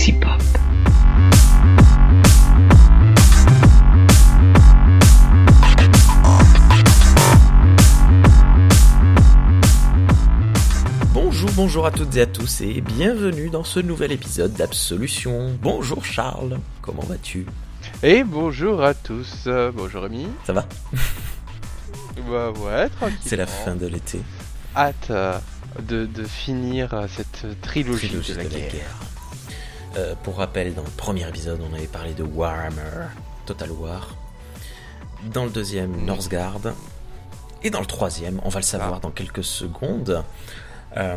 [0.00, 0.30] Pop.
[11.12, 15.52] Bonjour, bonjour à toutes et à tous et bienvenue dans ce nouvel épisode d'Absolution.
[15.60, 17.44] Bonjour Charles, comment vas-tu?
[18.02, 19.44] Et bonjour à tous.
[19.46, 20.28] Euh, bonjour Rémi.
[20.46, 20.66] Ça va?
[22.26, 23.18] Bah ouais, tranquille.
[23.20, 24.20] C'est la fin de l'été.
[24.74, 25.38] Hâte euh,
[25.86, 29.09] de, de finir euh, cette trilogie, Trilogie de la guerre.
[29.96, 33.08] Euh, pour rappel, dans le premier épisode, on avait parlé de Warhammer,
[33.46, 34.14] Total War.
[35.32, 36.60] Dans le deuxième, Northgard.
[37.62, 39.00] Et dans le troisième, on va le savoir Ah.
[39.00, 40.24] dans quelques secondes,
[40.96, 41.16] euh,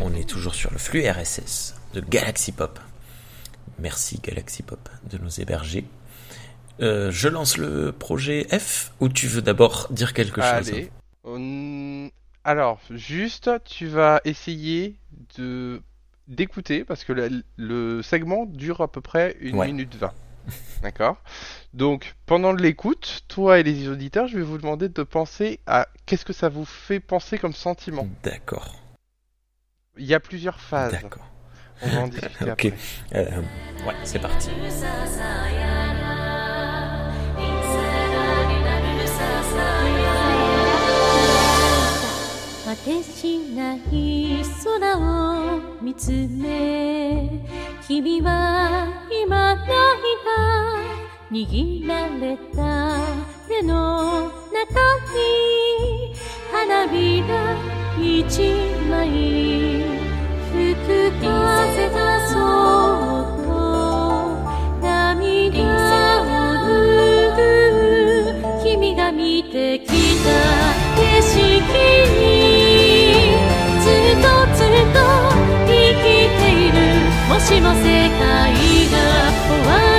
[0.00, 2.78] on est toujours sur le flux RSS de Galaxy Pop.
[3.78, 5.84] Merci Galaxy Pop de nous héberger.
[6.80, 10.68] Euh, je lance le projet F ou tu veux d'abord dire quelque chose?
[10.68, 10.90] Allez.
[11.24, 12.10] On-
[12.44, 14.96] Alors, juste, tu vas essayer
[15.38, 15.80] de
[16.28, 19.66] d'écouter parce que le, le segment dure à peu près une Ouais.
[19.66, 20.12] minute vingt.
[20.82, 21.16] D'accord?
[21.72, 26.24] Donc, pendant l'écoute, toi et les auditeurs, je vais vous demander de penser à qu'est-ce
[26.24, 28.06] que ça vous fait penser comme sentiment.
[28.22, 28.74] D'accord,
[29.96, 30.92] Il y a plusieurs phases.
[30.92, 31.26] d'accord.
[31.82, 32.48] On va en discuter Ok.
[32.50, 32.72] après.
[33.14, 33.40] Euh,
[33.86, 34.50] ouais, c'est parti.
[45.84, 47.46] 見つめ
[47.86, 49.68] 君は今泣い
[50.24, 50.32] た
[51.30, 53.00] 握られた
[53.46, 54.62] 手の中
[55.12, 56.14] に
[56.50, 57.54] 花びら
[58.00, 58.40] 一
[58.88, 59.84] 枚
[60.54, 62.83] 吹く風がそう
[77.44, 78.54] るもしも世界
[78.88, 78.96] が
[79.48, 79.93] 終わる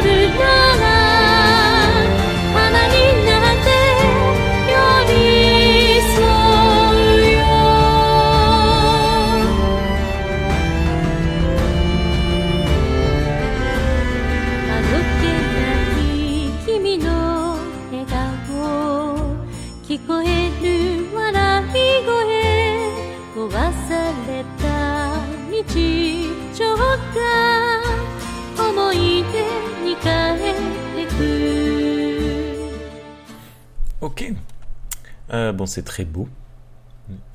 [35.36, 36.28] Euh, bon, c'est très beau.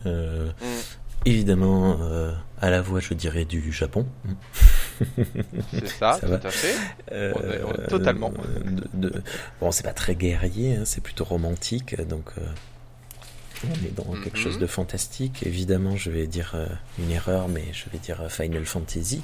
[0.06, 0.50] Euh,
[1.26, 4.06] Évidemment, euh, à la voix, je dirais du Japon.
[5.70, 6.36] C'est ça, Ça tout va.
[6.42, 6.74] à fait.
[7.12, 8.30] Euh, On est- on est totalement.
[8.30, 9.22] de- de-
[9.60, 12.30] Bon, c'est pas très guerrier, hein, c'est plutôt romantique, donc
[13.64, 14.42] on est dans quelque Mhm.
[14.44, 15.42] chose de fantastique.
[15.44, 16.54] Évidemment, je vais dire
[16.98, 19.22] une erreur, mais je vais dire Final Fantasy.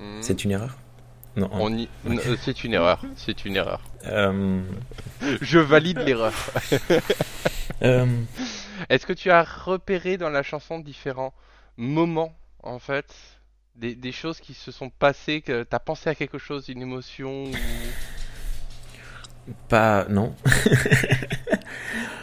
[0.00, 0.22] Mhm.
[0.22, 0.76] C'est une erreur?
[1.36, 1.46] Non.
[1.46, 1.58] hein.
[1.60, 1.88] On y...
[2.08, 3.02] euh, C'est une erreur.
[3.16, 3.80] C'est une erreur.
[4.06, 4.60] Euh,
[5.40, 6.34] Je valide l'erreur.
[7.82, 8.06] euh,
[8.90, 11.32] Est-ce que tu as repéré dans la chanson différents
[11.76, 13.06] moments, en fait,
[13.76, 17.44] des, des choses qui se sont passées, que t'as pensé à quelque chose, une émotion
[17.44, 17.50] ou...
[19.68, 20.34] pas non.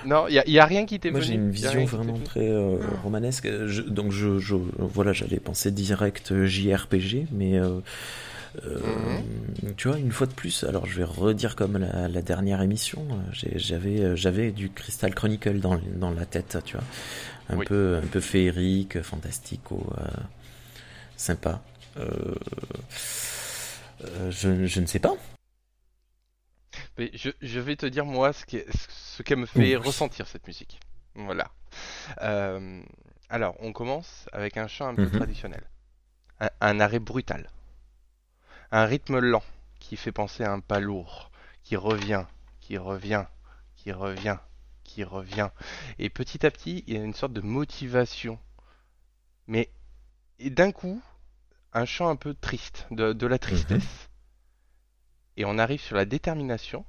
[0.06, 3.47] Non, il y, a- rien qui t'est Moi, j'ai une vision vraiment très euh, romanesque.
[3.68, 7.80] Je- donc, je, je voilà, j'allais penser direct JRPG, mais euh,
[8.65, 9.19] euh,
[9.77, 13.05] tu vois, une fois de plus, alors je vais redire comme la, la dernière émission,
[13.11, 13.15] euh,
[13.55, 16.85] j'avais euh, j'avais du Crystal Chronicle dans, dans la tête, tu vois,
[17.49, 17.65] un Oui.
[17.65, 19.93] peu un peu féerique, fantastico,
[21.17, 21.61] sympa.
[24.29, 25.16] Je, je ne sais pas.
[26.97, 30.79] Mais je, je vais te dire, moi, ce qu'elle ce me fait ressentir, cette musique.
[31.16, 31.49] Voilà.
[32.21, 32.81] Euh,
[33.29, 35.11] alors, on commence avec un chant un peu Mhm.
[35.11, 35.63] traditionnel.
[36.39, 37.49] Un, un arrêt brutal.
[38.72, 39.44] Un rythme lent
[39.80, 41.31] qui fait penser à un pas lourd,
[41.63, 42.25] qui revient,
[42.59, 43.25] qui revient,
[43.75, 44.38] qui revient,
[44.84, 45.50] qui revient.
[45.97, 48.40] Et petit à petit, il y a une sorte de motivation.
[49.47, 49.72] Mais
[50.40, 51.02] d'un coup,
[51.73, 54.09] un chant un peu triste, de, de la tristesse.
[55.35, 56.85] Et on arrive sur la détermination,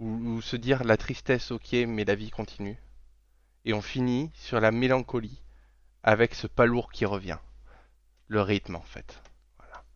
[0.00, 2.78] ou, ou se dire la tristesse, ok, mais la vie continue.
[3.64, 5.42] Et on finit sur la mélancolie,
[6.02, 7.38] avec ce pas lourd qui revient.
[8.26, 9.22] Le rythme, en fait.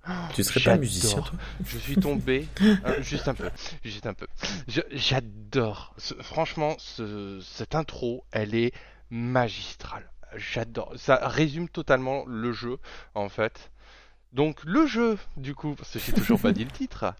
[0.08, 0.28] Voilà.
[0.34, 1.32] Tu serais pas musicien, toi
[1.66, 3.50] Je suis tombé, euh, juste un peu,
[3.84, 4.26] juste un peu.
[4.66, 5.94] Je- J'adore.
[5.98, 8.72] Ce- Franchement, ce- cette intro, elle est
[9.10, 10.10] magistrale.
[10.36, 10.92] J'adore.
[10.96, 12.78] Ça résume totalement le jeu,
[13.14, 13.70] en fait.
[14.32, 17.14] Donc le jeu, du coup, parce que j'ai toujours pas dit le titre,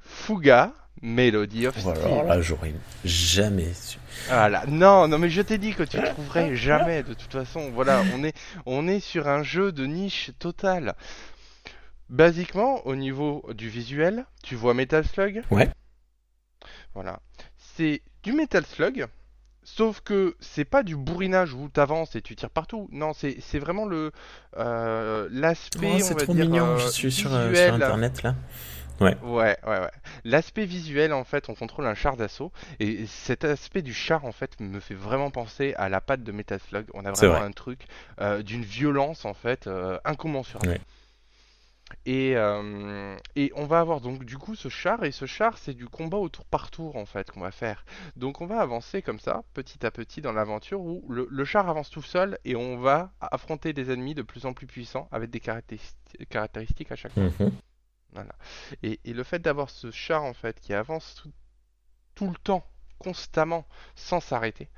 [0.00, 0.72] Fuga,
[1.02, 2.12] Melody of Voilà, Steel.
[2.12, 2.74] alors là, j'aurais
[3.04, 3.98] jamais su.
[4.28, 4.64] Voilà.
[4.66, 7.02] Non, non, mais je t'ai dit que tu trouverais jamais.
[7.02, 8.34] De toute façon, voilà, on est,
[8.66, 10.94] on est sur un jeu de niche totale.
[12.10, 15.70] Basiquement, au niveau du visuel, tu vois Metal Slug Ouais.
[16.94, 17.20] Voilà.
[17.56, 19.06] C'est du Metal Slug,
[19.62, 22.88] sauf que c'est pas du bourrinage où t'avances et tu tires partout.
[22.92, 24.12] Non, c'est vraiment le
[24.56, 25.90] euh, l'aspect.
[25.92, 27.74] Oh, on c'est va trop dire, mignon, euh, je suis sur, euh, sur visuel.
[27.74, 28.34] internet là.
[29.00, 29.90] Ouais, ouais, ouais.
[30.22, 32.52] L'aspect visuel, en fait, on contrôle un char d'assaut.
[32.78, 36.30] Et cet aspect du char, en fait, me fait vraiment penser à la patte de
[36.30, 36.86] Metal Slug.
[36.94, 37.42] On a vraiment vrai.
[37.44, 37.86] un truc
[38.20, 39.68] euh, d'une violence, en fait,
[40.04, 40.68] incommensurable.
[40.68, 40.80] Ouais.
[42.06, 45.74] Et, euh, et on va avoir donc du coup ce char, et ce char c'est
[45.74, 47.84] du combat au tour par tour en fait qu'on va faire.
[48.16, 51.68] Donc on va avancer comme ça, petit à petit dans l'aventure où le, le char
[51.68, 55.30] avance tout seul et on va affronter des ennemis de plus en plus puissants avec
[55.30, 57.24] des caractéristiques, caractéristiques à chaque fois.
[57.24, 57.52] Mhm.
[58.82, 61.32] Et, et le fait d'avoir ce char en fait qui avance tout,
[62.14, 62.64] tout le temps,
[63.04, 64.68] constamment, sans s'arrêter,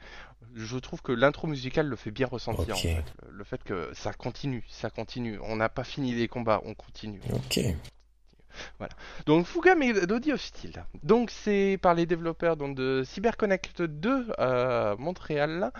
[0.55, 2.83] je trouve que l'intro musicale le fait bien ressentir en Ok.
[2.83, 3.05] fait.
[3.29, 5.39] Le, le fait que ça continue, ça continue.
[5.43, 7.21] On n'a pas fini les combats, on continue.
[7.33, 7.61] Ok.
[9.27, 10.85] Donc Fuga Melody Hostile.
[11.03, 15.73] Donc c'est par les développeurs donc, de CyberConnect 2 à Montréal.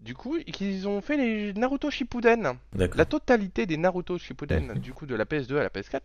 [0.00, 2.54] Du coup, qu'ils ont fait les Naruto Shippuden.
[2.76, 6.00] La totalité des Naruto Shippuden, du coup de la PS2 à la PS4.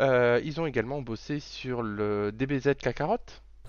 [0.00, 3.16] Euh, ils ont également bossé sur le DBZ Kakarot,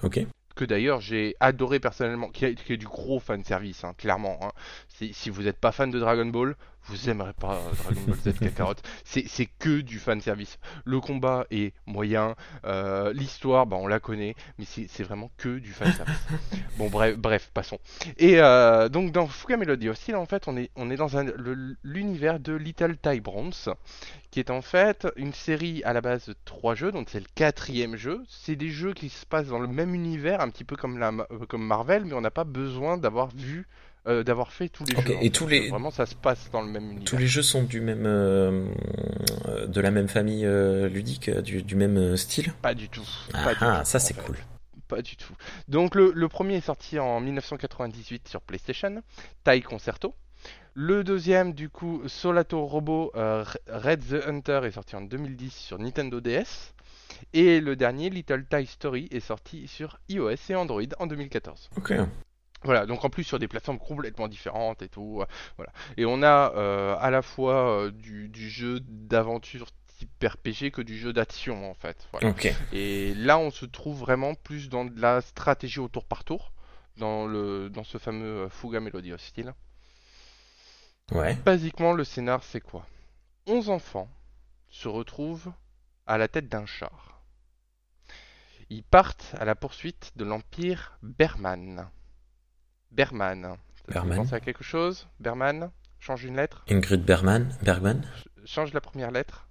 [0.03, 0.19] Ok.
[0.59, 4.37] Que d'ailleurs j'ai adoré personnellement, qui est, du gros fan service, clairement.
[4.41, 4.51] hein.
[4.89, 6.57] Si, si vous n'êtes pas fan de Dragon Ball,
[6.89, 8.75] vous aimerez pas euh, Dragon Ball Z Kakarot.
[9.03, 10.59] C'est c'est que du fan service.
[10.85, 15.71] Le combat est moyen, euh, l'histoire, bah, on la connaît, mais c'est vraiment que du
[15.71, 16.27] fan service.
[16.77, 17.79] bon, bref, bref, passons.
[18.17, 21.09] Et euh, donc dans Fuga Melody Hostile, en fait, on est, on est dans
[21.83, 23.69] l'univers de Little Ty Bronze,
[24.31, 27.25] qui est en fait une série à la base de trois jeux, donc c'est le
[27.35, 28.23] quatrième jeu.
[28.27, 31.11] C'est des jeux qui se passent dans le même univers, un petit peu comme, la,
[31.47, 33.67] comme Marvel, mais on n'a pas besoin d'avoir vu,
[34.09, 35.15] euh, d'avoir fait tous les jeux.
[35.15, 35.29] en et fait.
[35.29, 37.05] tous les- Vraiment, ça se passe dans le même univers.
[37.05, 38.65] Tous les jeux sont du même, euh,
[39.47, 40.45] euh, de la même famille
[40.89, 42.51] ludique, du, du même style?
[42.61, 43.07] Pas du tout.
[43.33, 44.37] Ah, pas du ah, tout, ça c'est cool.
[44.87, 45.33] Pas du tout.
[45.67, 49.01] Donc le, le premier est sorti en 1998 sur PlayStation,
[49.43, 50.15] Tai Concerto.
[50.73, 55.77] Le deuxième, du coup, Solato Robo euh, Red the Hunter est sorti en 2010 sur
[55.79, 56.73] Nintendo DS.
[57.33, 61.69] Et le dernier, Little Ty Story, est sorti sur iOS et Android en 2014.
[61.77, 61.93] Ok.
[62.63, 65.19] Voilà, donc en plus sur des plateformes complètement différentes et tout.
[65.21, 65.25] euh,
[65.57, 65.71] voilà.
[65.97, 70.81] Et on a euh, à la fois euh, du, du jeu d'aventure type RPG que
[70.81, 72.07] du jeu d'action en fait.
[72.11, 72.29] Voilà.
[72.73, 76.51] Et là, on se trouve vraiment plus dans de la stratégie au tour par tour,
[76.97, 79.53] dans, le, dans ce fameux Fuga Melody Hostile.
[81.11, 81.35] Ouais.
[81.45, 82.85] Basiquement, le scénar, c'est quoi?
[83.47, 84.09] 11 enfants
[84.69, 85.51] se retrouvent
[86.05, 87.21] à la tête d'un char.
[88.69, 91.89] Ils partent à la poursuite de l'Empire Berman.
[92.91, 93.55] Berman.
[93.87, 94.17] Berman.
[94.17, 97.49] penser à quelque chose Berman Change une lettre Ingrid Bergman.
[97.61, 98.01] Bergman.
[98.03, 99.47] Ch- Change la première lettre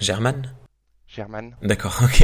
[0.00, 0.54] German.
[1.08, 1.56] German.
[1.62, 1.98] D'accord.
[2.02, 2.22] Ok.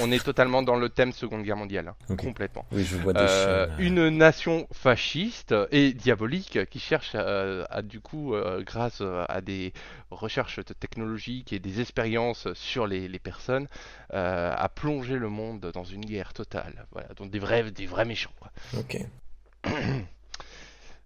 [0.00, 1.88] On est totalement dans le thème Seconde Guerre mondiale.
[2.08, 2.16] hein.
[2.16, 2.64] Complètement.
[2.72, 3.86] oui, je vois des Euh, chaînes.
[3.86, 9.72] une nation fasciste et diabolique qui cherche à, à, du coup, euh, grâce à des
[10.10, 13.66] recherches te- technologiques et des expériences sur les, les personnes,
[14.12, 16.86] euh, à plonger le monde dans une guerre totale.
[16.92, 18.32] Voilà, donc des vrais, des vrais méchants.
[18.38, 18.52] quoi.
[18.78, 18.98] Ok.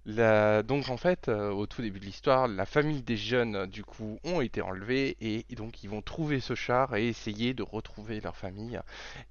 [0.08, 3.66] La- donc en fait, euh, au tout début de l'histoire, la famille des jeunes euh,
[3.66, 7.54] du coup ont été enlevés et, et donc ils vont trouver ce char et essayer
[7.54, 8.80] de retrouver leur famille.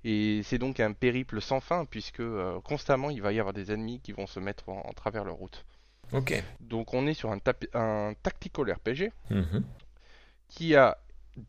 [0.06, 3.72] Et c'est donc un périple sans fin puisque euh, constamment il va y avoir des
[3.74, 5.66] ennemis qui vont se mettre en, en travers leur route.
[6.14, 6.44] Ok.
[6.60, 7.40] Donc on est sur un,
[7.74, 9.64] un tactical RPG Mhm.
[10.50, 10.98] qui a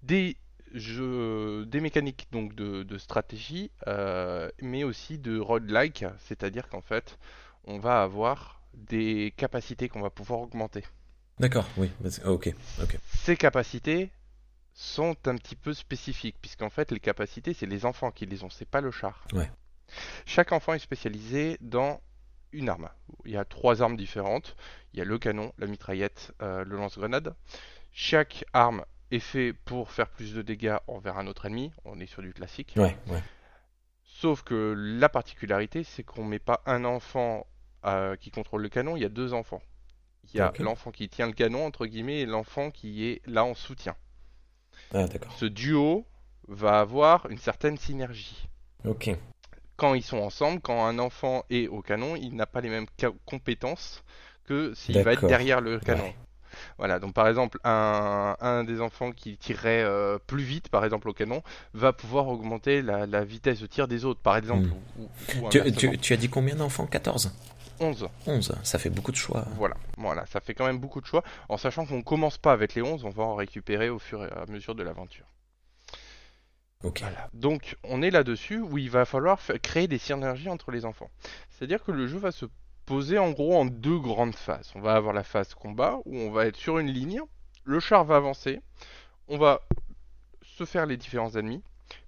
[0.02, 0.37] des
[0.75, 7.18] jeux, des mécaniques donc de, de stratégie, euh, mais aussi de roguelike, c'est-à-dire qu'en fait
[7.64, 10.84] on va avoir des capacités qu'on va pouvoir augmenter.
[11.38, 11.68] D'accord.
[11.76, 11.90] Oui.
[12.25, 12.52] Ok.
[12.82, 12.98] Ok.
[13.14, 14.10] Ces capacités
[14.75, 18.50] sont un petit peu spécifiques, puisqu'en fait les capacités c'est les enfants qui les ont,
[18.50, 19.26] c'est pas le char.
[19.32, 19.50] Ouais.
[20.26, 22.00] Chaque enfant est spécialisé dans
[22.52, 22.88] une arme.
[23.25, 24.56] Il y a trois armes différentes.
[24.92, 27.34] Il y a le canon, la mitraillette, euh, le lance-grenade.
[27.92, 31.72] Chaque arme est fait pour faire plus de dégâts envers un autre ennemi.
[31.84, 32.75] On est sur du classique.
[32.76, 32.96] Ouais.
[33.08, 33.22] Ouais.
[34.04, 37.46] Sauf que la particularité, c'est qu'on met pas un enfant
[37.85, 39.62] euh, qui contrôle le canon, il y a deux enfants.
[40.32, 43.44] Il y a l'enfant qui tient le canon, entre guillemets, et l'enfant qui est là
[43.44, 43.94] en soutien.
[44.92, 45.06] Ah.
[45.38, 46.04] Ce duo
[46.49, 48.47] va avoir une certaine synergie.
[48.85, 49.11] Ok.
[49.76, 52.87] Quand ils sont ensemble, quand un enfant est au canon, il n'a pas les mêmes
[53.25, 54.02] compétences
[54.44, 56.04] que s'il va être derrière le canon.
[56.04, 56.16] Ouais.
[56.78, 61.08] Voilà, donc par exemple, un, un des enfants qui tirerait euh, plus vite, par exemple
[61.08, 61.42] au canon,
[61.75, 64.66] va pouvoir augmenter la, la vitesse de tir des autres, par exemple.
[64.66, 64.73] Mm.
[64.99, 65.92] ou- ou- ou Tu, inversement.
[65.92, 66.87] tu, tu as dit combien d'enfants?
[66.87, 67.32] 14
[67.80, 68.08] 11.
[68.26, 69.44] 11, ça fait beaucoup de choix.
[69.56, 72.75] Voilà, voilà, ça fait quand même beaucoup de choix, en sachant qu'on commence pas avec
[72.75, 75.26] les 11, on va en récupérer au fur et à mesure de l'aventure.
[76.85, 77.00] Ok.
[77.00, 77.28] Voilà.
[77.35, 81.11] Donc on est là-dessus où il va falloir fa- créer des synergies entre les enfants.
[81.50, 82.47] C'est-à-dire que le jeu va se
[82.87, 84.70] poser en gros en deux grandes phases.
[84.76, 87.20] On va avoir la phase combat où on va être sur une ligne,
[87.64, 88.61] le char va avancer,
[89.26, 89.61] on va
[90.42, 91.62] se faire les différents ennemis,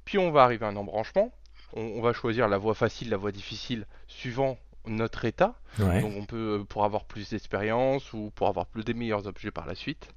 [0.04, 1.32] puis on va arriver à un embranchement.
[1.74, 4.56] On, on va choisir la voie facile, la voie difficile, suivant
[4.86, 5.54] notre état.
[5.78, 6.00] Ouais.
[6.00, 9.50] Donc on peut, euh, pour avoir plus d'expérience ou pour avoir plus des meilleurs objets
[9.50, 10.08] par la suite.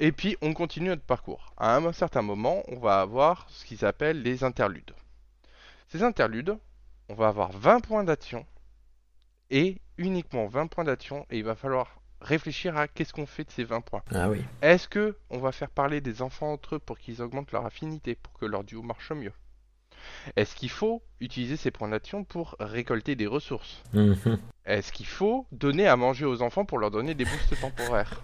[0.00, 1.52] Et puis on continue notre parcours.
[1.56, 4.92] À un certain moment, on va avoir ce qu'ils appellent les interludes.
[5.88, 6.56] Ces interludes,
[7.08, 8.46] on va avoir 20 points d'action
[9.50, 13.50] et uniquement 20 points d'action et il va falloir réfléchir à qu'est-ce qu'on fait de
[13.50, 14.02] ces 20 points.
[14.12, 14.42] Ah oui.
[14.62, 18.14] Est-ce que on va faire parler des enfants entre eux pour qu'ils augmentent leur affinité,
[18.14, 19.32] pour que leur duo marche mieux?
[20.36, 23.82] Est-ce qu'il faut utiliser ces points d'action pour récolter des ressources?
[23.92, 24.38] Mhm.
[24.66, 28.20] est-ce qu'il faut donner à manger aux enfants pour leur donner des boosts temporaires?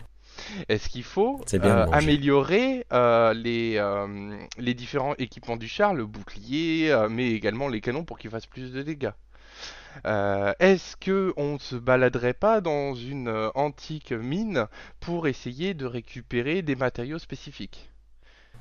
[0.69, 6.97] Est-ce qu'il faut euh, améliorer euh, les, euh, les différents équipements du char, le bouclier,
[7.11, 9.13] mais également les canons pour qu'ils fassent plus de dégâts?
[10.05, 14.67] Est-ce que on ne se baladerait pas dans une antique mine
[15.01, 17.91] pour essayer de récupérer des matériaux spécifiques?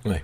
[0.06, 0.24] Ouais.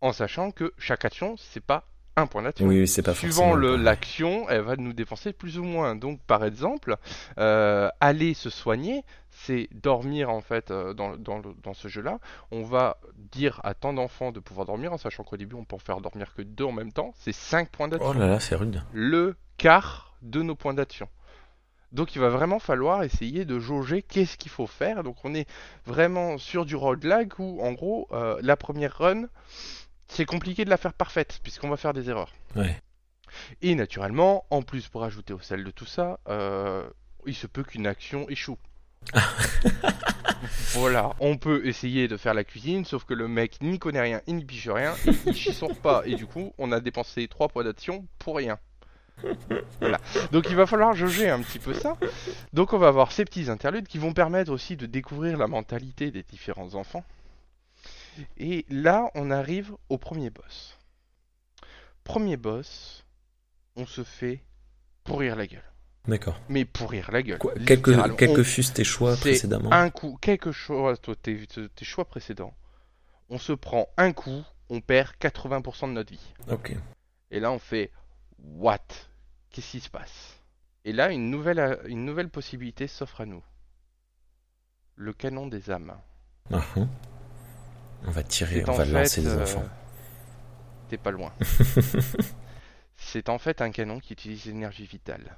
[0.00, 1.84] En sachant que chaque action, c'est pas
[2.20, 2.66] un point d'action.
[2.66, 5.94] Oui, c'est pas Suivant l'action, elle va nous dépenser plus ou moins.
[5.94, 6.96] Donc, par exemple,
[7.38, 12.18] euh, aller se soigner, c'est dormir en fait euh, dans, dans dans ce jeu-là.
[12.50, 15.76] On va dire à tant d'enfants de pouvoir dormir, en sachant qu'au début on peut
[15.76, 17.12] en faire dormir que deux en même temps.
[17.18, 18.10] C'est 5 points d'action.
[18.10, 18.82] Oh là là, c'est rude.
[18.92, 21.08] Le quart de nos points d'action.
[21.92, 25.02] Donc il va vraiment falloir essayer de jauger qu'est-ce qu'il faut faire.
[25.02, 25.48] Donc on est
[25.86, 29.26] vraiment sur du roguelike où en gros euh, la première run
[30.08, 32.32] c'est compliqué de la faire parfaite puisqu'on va faire des erreurs.
[32.56, 32.80] Ouais.
[33.62, 36.88] Et naturellement, en plus pour ajouter au sel de tout ça, euh,
[37.26, 38.58] il se peut qu'une action échoue.
[40.72, 44.20] voilà, on peut essayer de faire la cuisine, sauf que le mec n'y connaît rien,
[44.26, 47.28] il n'y piche rien, et il chie son repas, et du coup, on a dépensé
[47.28, 48.58] 3 points d'action pour rien.
[49.80, 49.98] Voilà.
[50.32, 51.96] Donc il va falloir jauger un petit peu ça.
[52.52, 56.10] Donc on va avoir ces petits interludes qui vont permettre aussi de découvrir la mentalité
[56.10, 57.04] des différents enfants.
[58.36, 60.78] Et là, on arrive au premier boss.
[62.04, 63.04] Premier boss,
[63.76, 64.42] on se fait
[65.04, 65.62] pourrir la gueule.
[66.06, 66.40] D'accord.
[66.48, 67.38] Mais pourrir la gueule.
[67.38, 69.70] Quoi, Quelques, quelques On- fussent tes choix précédemment.
[69.72, 72.54] un coup, quelque chose, toi, tes, tes- choix précédents.
[73.28, 76.34] On se prend un coup, on perd 80% de notre vie.
[76.50, 76.74] Ok.
[77.30, 77.90] Et là, on fait
[78.38, 78.78] What?
[79.50, 80.38] Qu'est-ce qui se passe?
[80.84, 83.42] Et là, une nouvelle, une nouvelle possibilité s'offre à nous.
[84.94, 85.92] Le canon des âmes.
[86.50, 86.60] Hein.
[88.06, 89.68] On va tirer, on va fait, lancer des euh, enfants.
[90.88, 91.32] T'es pas loin.
[92.96, 95.36] C'est en fait un canon qui utilise l'énergie vitale.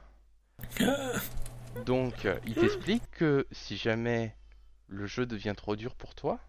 [1.85, 4.35] Donc, euh, il t'explique que si jamais
[4.89, 6.41] le jeu devient trop dur pour toi,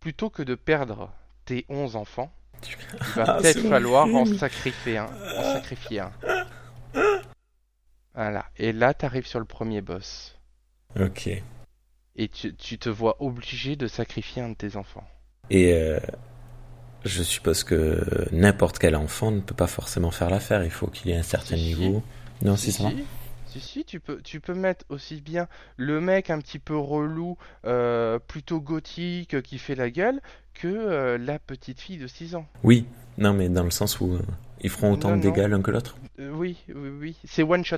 [0.00, 1.12] plutôt que de perdre
[1.44, 2.32] tes 11 enfants,
[2.66, 5.06] il va Ah, peut-être falloir en sacrifier un.
[5.38, 6.12] En sacrifier un.
[8.14, 8.46] Voilà.
[8.56, 10.38] Et là, t'arrives sur le premier boss.
[10.98, 11.42] Ok.
[12.16, 15.04] Et tu, tu te vois obligé de sacrifier un de tes enfants.
[15.50, 15.98] Et euh,
[17.04, 20.64] je suppose que n'importe quel enfant ne peut pas forcément faire l'affaire.
[20.64, 21.80] Il faut qu'il ait un certain Si, si.
[21.80, 22.02] niveau.
[22.42, 22.90] Non, si, ça va.
[22.90, 23.04] si,
[23.46, 27.36] si, si, tu peux, tu peux mettre aussi bien le mec un petit peu relou,
[27.66, 30.20] euh, plutôt gothique, qui fait la gueule,
[30.54, 32.46] que euh, la petite fille de 6 ans.
[32.62, 32.86] Oui.
[33.18, 34.18] Non, mais dans le sens où
[34.60, 35.96] ils feront autant Non, de dégâts l'un que l'autre?
[36.18, 37.76] Oui, oui, oui, c'est one shot.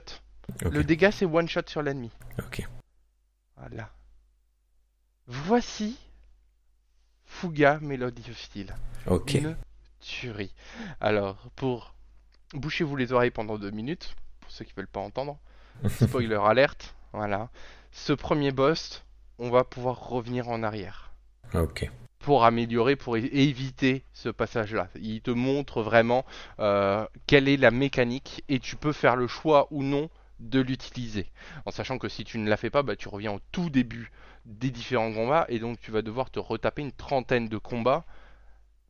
[0.70, 2.10] Le dégât, c'est one shot sur l'ennemi.
[2.38, 2.62] Ok.
[3.56, 3.90] Voilà.
[5.26, 5.96] Voici
[7.24, 8.74] Fuga Melody of Steel.
[9.06, 9.34] Ok.
[9.34, 9.56] Une
[10.00, 10.54] tuerie.
[11.00, 11.94] Alors, pour
[12.54, 15.38] bouchez-vous les oreilles pendant deux minutes, pour ceux qui veulent pas entendre.
[15.88, 16.94] Spoiler alerte.
[17.12, 17.50] Voilà.
[17.90, 19.04] Ce premier boss,
[19.38, 21.12] on va pouvoir revenir en arrière
[21.54, 21.90] Ok.
[22.20, 24.88] pour améliorer, pour éviter ce passage-là.
[24.96, 26.24] Il te montre vraiment
[26.60, 31.30] euh, quelle est la mécanique et tu peux faire le choix ou non de l'utiliser.
[31.64, 34.10] En sachant que si tu ne la fais pas, bah, tu reviens au tout début
[34.46, 38.06] des différents combats et donc tu vas devoir te retaper une trentaine de combats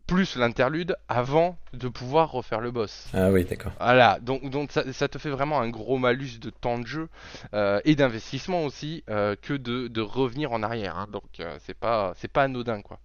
[0.06, 3.08] plus l'interlude avant de pouvoir refaire le boss.
[3.12, 3.72] Ah oui, d'accord.
[3.80, 7.08] Voilà, donc, donc ça, ça te fait vraiment un gros malus de temps de jeu
[7.54, 10.96] euh, et d'investissement aussi euh, que de, de revenir en arrière.
[10.98, 11.08] hein.
[11.12, 13.00] Donc euh, c'est pas c'est pas anodin quoi.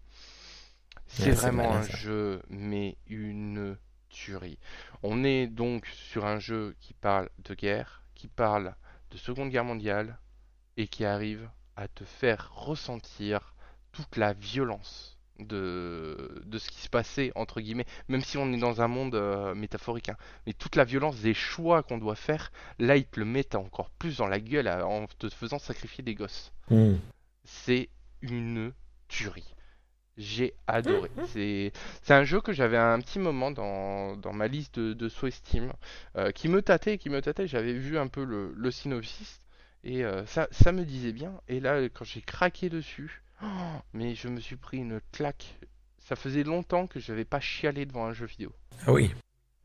[1.07, 1.97] C'est Ouais, vraiment malin, un ça.
[1.97, 3.77] jeu mais une
[4.09, 4.57] tuerie.
[5.03, 8.75] On est donc sur un jeu qui parle de guerre, qui parle
[9.11, 10.17] de Seconde Guerre mondiale
[10.77, 11.49] et qui arrive
[11.81, 13.53] à te faire ressentir
[13.91, 18.59] toute la violence de, de ce qui se passait, entre guillemets, même si on est
[18.59, 20.09] dans un monde euh, métaphorique.
[20.09, 20.17] hein.
[20.45, 23.89] Mais toute la violence des choix qu'on doit faire, là, il te le met encore
[23.89, 26.51] plus dans la gueule à- en te faisant sacrifier des gosses.
[26.69, 26.95] Hmm.
[27.43, 27.89] C'est
[28.21, 28.71] une
[29.07, 29.55] tuerie.
[30.17, 31.09] J'ai adoré.
[31.33, 31.71] C'est
[32.03, 35.33] c'est un jeu que j'avais un petit moment dans, dans ma liste de, de souhaits
[35.33, 35.73] Steam,
[36.17, 37.47] euh, qui me tâtait, qui me tâtait.
[37.47, 39.39] J'avais vu un peu le, le synopsis
[39.83, 41.33] et euh, ça, ça me disait bien.
[41.47, 43.45] Et là, quand j'ai craqué dessus, oh,
[43.93, 45.57] mais je me suis pris une claque.
[45.99, 48.51] Ça faisait longtemps que je n'avais pas chialé devant un jeu vidéo.
[48.85, 49.13] Ah oui,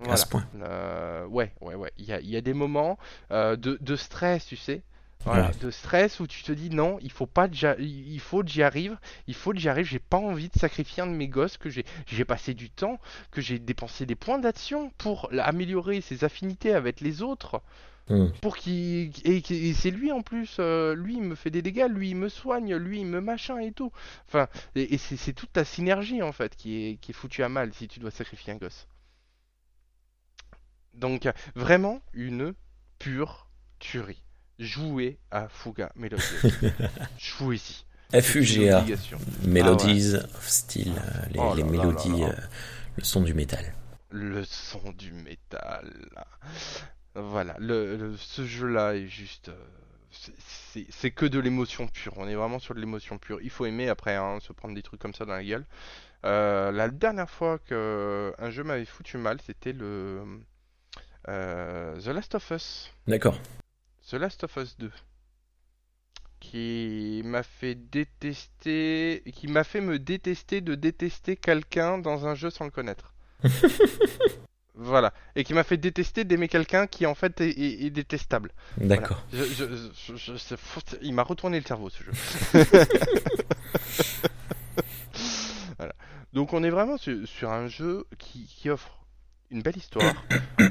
[0.08, 0.46] à ce point.
[0.56, 1.90] Euh, ouais, ouais, ouais.
[1.98, 2.98] Il y a, y a des moments
[3.30, 4.82] euh, de, de stress, tu sais.
[5.24, 5.54] Voilà, Ouais.
[5.60, 7.48] de stress où tu te dis non, il faut pas
[7.80, 8.96] il faut que j'y arrive,
[9.26, 11.68] il faut que j'y arrive, j'ai pas envie de sacrifier un de mes gosses que
[11.70, 13.00] j'ai passé du temps,
[13.32, 17.60] que j'ai dépensé des points d'action pour améliorer ses affinités avec les autres,
[18.08, 18.28] Hmm.
[18.40, 21.86] pour qu'il et, et c'est lui en plus, euh, lui il me fait des dégâts,
[21.90, 23.90] lui il me soigne, lui il me machin et tout.
[24.28, 24.46] Enfin,
[24.76, 27.48] et, et c'est c'est toute ta synergie en fait qui est qui est foutue à
[27.48, 28.86] mal si tu dois sacrifier un gosse.
[30.94, 32.54] Donc, vraiment une
[32.98, 34.22] pure tuerie.
[34.58, 36.40] Jouer à Fuga Melodies.
[37.18, 37.84] Jouez-y.
[38.22, 38.84] FUGA.
[39.46, 42.28] Melodies of Steel, euh, les, Oh les là mélodies, là là.
[42.30, 42.36] euh,
[42.96, 43.74] le son du métal.
[44.10, 45.92] Le son du métal.
[47.16, 49.48] Voilà, le, le- ce jeu-là est juste.
[49.48, 49.54] euh,
[50.90, 52.14] c'est- que de l'émotion pure.
[52.16, 53.38] On est vraiment sur de l'émotion pure.
[53.42, 55.64] Il faut aimer après hein, se prendre des trucs comme ça dans la gueule.
[56.24, 60.22] Euh, la dernière fois que un jeu m'avait foutu mal, c'était le
[61.28, 62.90] euh, The Last of Us.
[63.06, 63.38] D'accord.
[64.10, 64.90] The Last of Us 2
[66.40, 72.50] qui m'a fait détester qui m'a fait me détester de détester quelqu'un dans un jeu
[72.50, 73.14] sans le connaître.
[74.76, 78.52] voilà, et qui m'a fait détester d'aimer quelqu'un qui en fait est, est- est détestable.
[78.78, 79.24] D'accord.
[79.32, 82.12] Je- je- je- il m'a retourné le cerveau ce jeu.
[85.78, 85.94] Voilà.
[86.32, 89.04] Donc on est vraiment sur, sur un jeu qui, qui offre
[89.50, 90.24] une belle histoire.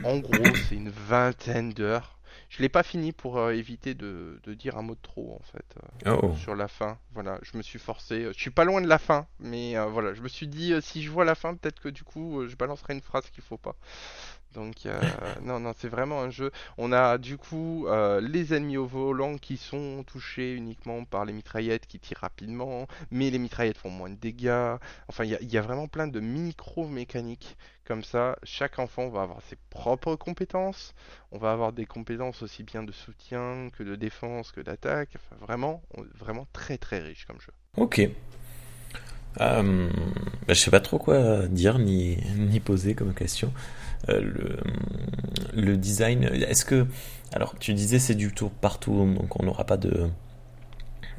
[0.03, 0.33] En gros,
[0.67, 2.14] c'est une vingtaine d'heures.
[2.49, 5.43] Je l'ai pas fini pour euh, éviter de, de dire un mot de trop en
[5.43, 5.65] fait
[6.07, 6.35] euh, Oh.
[6.37, 6.97] sur la fin.
[7.13, 8.27] Voilà, je me suis forcé.
[8.33, 10.81] Je suis pas loin de la fin, mais euh, voilà, je me suis dit euh,
[10.81, 13.43] si je vois la fin, peut-être que du coup, euh, je balancerai une phrase qu'il
[13.43, 13.75] faut pas.
[14.55, 14.99] Donc euh,
[15.43, 16.51] non, non, c'est vraiment un jeu.
[16.77, 21.33] On a du coup euh, les ennemis au volant qui sont touchés uniquement par les
[21.33, 24.77] mitraillettes qui tirent rapidement, mais les mitraillettes font moins de dégâts.
[25.07, 28.37] Enfin, il y a, vraiment plein de micro-mécaniques comme ça.
[28.43, 30.93] Chaque enfant va avoir ses propres compétences.
[31.31, 35.09] On va avoir des compétences aussi bien de soutien que de défense que d'attaque.
[35.15, 35.83] Enfin, vraiment,
[36.17, 37.51] vraiment très très riche comme jeu.
[37.77, 38.09] Ok.
[39.41, 39.89] Euh,
[40.47, 43.51] bah, je sais pas trop quoi dire ni, ni poser comme question.
[44.09, 46.85] Euh, le, le design, est-ce que.
[47.33, 50.07] Alors, tu disais c'est du tour partout, donc on n'aura pas de.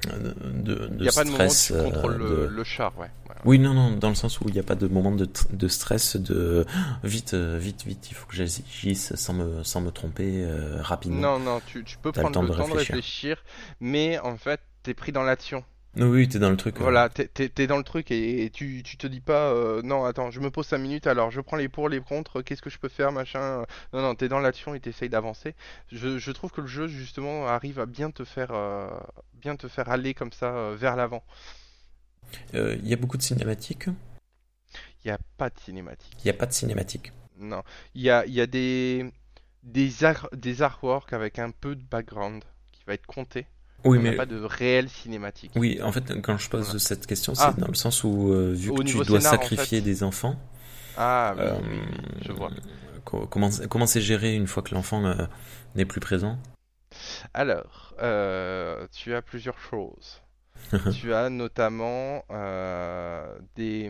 [0.06, 1.66] de, de Il n'y a pas de moment où stress.
[1.68, 3.10] tu euh, contrôles le, de- le char, ouais.
[3.28, 3.34] ouais.
[3.44, 5.68] Oui, non, non, dans le sens où il n'y a pas de moment de, de
[5.68, 6.64] stress, de
[7.02, 11.20] vite, euh, vite, vite, il faut que j'agisse sans me, sans me tromper euh, rapidement.
[11.20, 12.94] Non, non, tu, tu peux le prendre temps le de temps de réfléchir.
[12.96, 13.44] réfléchir,
[13.80, 15.64] mais en fait, t'es pris dans l'action.
[15.96, 16.76] Oui, oui, t'es dans le truc.
[16.76, 19.50] euh, Voilà, t'es, t'es- t'es dans le truc et, et tu, tu te dis pas,
[19.52, 22.42] euh, non, attends, je me pose 5 minutes, alors je prends les pour, les contre,
[22.42, 23.64] qu'est-ce que je peux faire, machin.
[23.94, 25.54] Non, non, t'es dans l'action et t'essayes d'avancer.
[25.90, 28.90] Je, je trouve que le jeu, justement, arrive à bien te faire, euh,
[29.34, 31.24] bien te faire aller comme ça euh, vers l'avant.
[32.54, 33.86] euh, Il y a beaucoup de cinématiques?
[35.04, 36.16] Il n'y a pas de cinématique.
[36.20, 37.12] Il n'y a pas de cinématiques.
[37.38, 37.62] Non,
[37.94, 39.10] il y a, y a des,
[39.62, 43.46] des, ar- des artworks avec un peu de background qui va être compté.
[43.84, 45.52] Oui, On mais pas de réelle cinématique.
[45.54, 46.78] oui, en fait, quand je pose Voilà.
[46.80, 47.52] cette question, Ah.
[47.54, 49.84] c'est dans le sens où, euh, vu Au que tu dois scénar, en sacrifier fait.
[49.84, 50.36] des enfants,
[50.96, 51.58] Ah oui, euh,
[52.22, 52.50] je vois.
[53.04, 55.26] co- comment comment c'est géré une fois que l'enfant euh,
[55.76, 56.38] n'est plus présent?
[57.34, 57.94] Alors,
[58.92, 60.22] tu as plusieurs choses.
[60.98, 62.24] tu as notamment
[63.54, 63.88] des...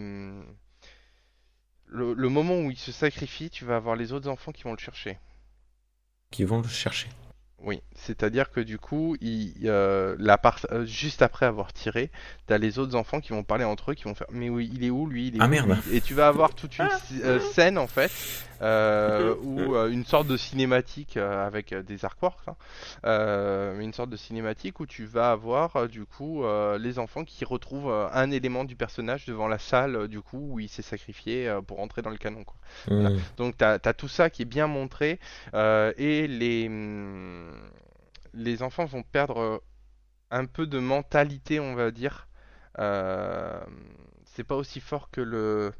[1.88, 4.72] Le, le moment où il se sacrifie, tu vas avoir les autres enfants qui vont
[4.72, 5.18] le chercher.
[6.32, 7.08] qui vont le chercher.
[7.66, 12.12] Oui, c'est-à-dire que du coup, il, euh, la part, euh, juste après avoir tiré,
[12.46, 14.84] t'as les autres enfants qui vont parler entre eux, qui vont faire Mais oui, il
[14.84, 15.76] est où lui il est Ah, où, merde.
[15.88, 15.96] lui?
[15.96, 16.88] Et tu vas avoir toute une
[17.24, 18.12] euh, scène en fait,
[18.62, 22.54] euh, où euh, une sorte de cinématique euh, avec euh, des artworks, hein,
[23.04, 27.24] euh, une sorte de cinématique où tu vas avoir euh, du coup euh, les enfants
[27.24, 30.68] qui retrouvent euh, un élément du personnage devant la salle euh, du coup où il
[30.68, 32.44] s'est sacrifié euh, pour entrer dans le canon.
[32.44, 32.56] Quoi.
[32.86, 33.10] Voilà.
[33.10, 33.18] Hmm.
[33.38, 35.18] Donc tu as, tout ça qui est bien montré
[35.54, 37.55] euh, et les, hum,
[38.32, 39.58] les enfants vont perdre euh,
[40.30, 42.28] un peu de mentalité, on va dire.
[42.78, 43.60] Euh,
[44.24, 45.72] c'est pas aussi fort que le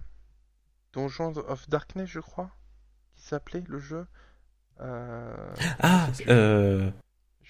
[0.93, 2.51] Donjon of Darkness, je crois,
[3.17, 4.07] qui s'appelait le jeu.
[4.81, 6.91] Euh, Ah, euh,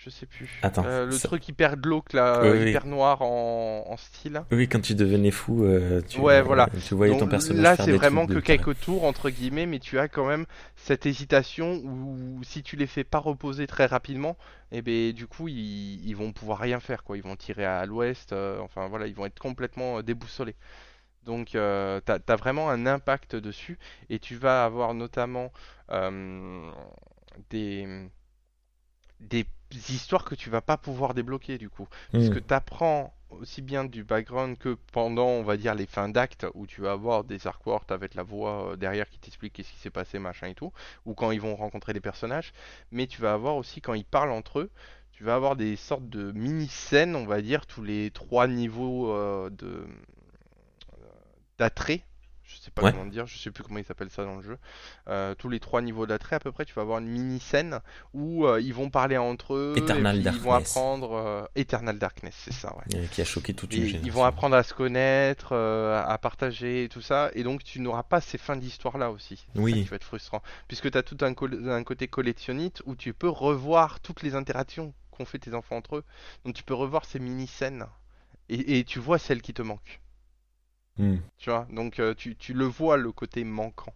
[0.05, 0.49] Je sais plus.
[0.63, 2.69] Attends, Euh, le ça- truc hyper glauque là, Oui, oui.
[2.71, 4.43] hyper noir en, en style.
[4.53, 6.69] Oui, quand tu devenais fou, euh, tu, Ouais, voilà.
[6.87, 9.79] tu voyais Donc, ton personnage là, c'est vraiment que de- quelques tours entre guillemets, mais
[9.81, 10.45] tu as quand même
[10.77, 14.37] cette hésitation où si tu les fais pas reposer très rapidement,
[14.71, 17.17] et ben du coup ils, ils vont pouvoir rien faire quoi.
[17.17, 20.57] Ils vont tirer à l'ouest, euh, enfin voilà, ils vont être complètement euh, déboussolés.
[21.25, 23.79] Donc euh, t'as, t'as vraiment un impact dessus
[24.11, 25.51] et tu vas avoir notamment
[25.91, 26.71] euh,
[27.51, 28.09] des
[29.21, 31.89] des histoires que tu vas pas pouvoir débloquer du coup.
[32.15, 32.31] Parce Hmm.
[32.31, 36.47] que tu apprends aussi bien du background que pendant, on va dire, les fins d'acte
[36.55, 39.79] où tu vas avoir des artworks avec la voix euh, derrière qui t'explique qu'est-ce qui
[39.79, 40.73] s'est passé, machin et tout,
[41.05, 42.53] ou quand ils vont rencontrer des personnages,
[42.93, 44.71] mais tu vas avoir aussi quand ils parlent entre eux,
[45.13, 49.51] tu vas avoir des sortes de mini-scènes, on va dire, tous les trois niveaux euh,
[49.51, 49.87] de
[51.59, 52.03] d'attrait.
[52.49, 52.93] Je sais pas Ouais.
[52.93, 54.57] comment dire, je sais plus comment il s'appelle ça dans le jeu.
[55.09, 57.81] Euh, tous les trois niveaux d'attrait à peu près, tu vas avoir une mini scène
[58.15, 61.99] où euh, ils vont parler entre eux, Eternal et puis ils vont apprendre euh, Eternal
[61.99, 63.09] Darkness, c'est ça, ouais.
[63.11, 64.07] qui a choqué toute une Et génération.
[64.07, 68.05] ils vont apprendre à se connaître, à partager et tout ça, et donc tu n'auras
[68.05, 69.47] pas ces fins d'histoire là aussi.
[69.57, 69.73] Oui.
[69.73, 73.29] ça qui va être frustrant, puisque tu as tout un, côté collectionnite où tu peux
[73.29, 76.05] revoir toutes les interactions qu'ont fait tes enfants entre eux.
[76.45, 77.87] Donc tu peux revoir ces mini scènes
[78.49, 80.01] et, et tu vois celles qui te manquent.
[80.99, 81.17] Hmm.
[81.39, 83.95] Tu vois, donc euh, tu, tu le vois le côté manquant.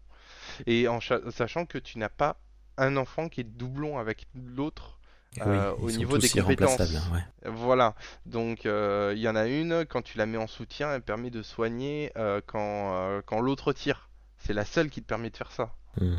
[0.66, 2.36] Et en cha- sachant que tu n'as pas
[2.76, 4.98] un enfant qui est doublon avec l'autre
[5.36, 6.80] Oui, euh, ils au niveau des compétences.
[6.80, 7.50] hein, ouais.
[7.50, 7.94] Voilà,
[8.26, 11.30] donc euh, il y en a une, quand tu la mets en soutien, elle permet
[11.30, 14.08] de soigner euh, quand, quand l'autre tire.
[14.38, 15.74] C'est la seule qui te permet de faire ça.
[16.00, 16.16] Hmm.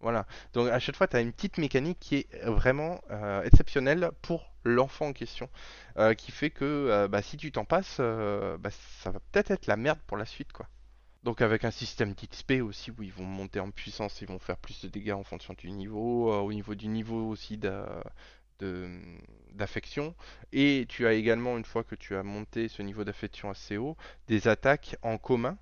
[0.00, 3.00] Voilà, donc à chaque fois, tu as une petite mécanique qui est vraiment
[3.44, 5.48] exceptionnelle pour l'enfant en question,
[5.96, 9.50] euh, qui fait que euh, bah, si tu t'en passes, euh, bah, ça va peut-être
[9.50, 10.68] être la merde pour la suite, quoi.
[11.22, 14.56] Donc avec un système d'XP aussi où ils vont monter en puissance, ils vont faire
[14.56, 17.58] plus de dégâts en fonction du niveau, au niveau du niveau aussi
[19.52, 20.14] d'affection.
[20.52, 23.98] Et tu as également, une fois que tu as monté ce niveau d'affection assez haut,
[24.28, 25.58] des attaques en commun.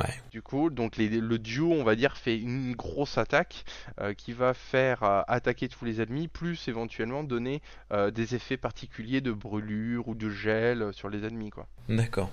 [0.00, 0.14] Ouais.
[0.30, 3.64] Du coup, donc les- le duo, on va dire, fait une grosse attaque
[4.00, 7.60] euh, qui va faire euh, attaquer tous les ennemis, plus éventuellement donner
[7.92, 11.66] euh, des effets particuliers de brûlure ou de gel sur les ennemis, quoi.
[11.88, 12.30] D'accord.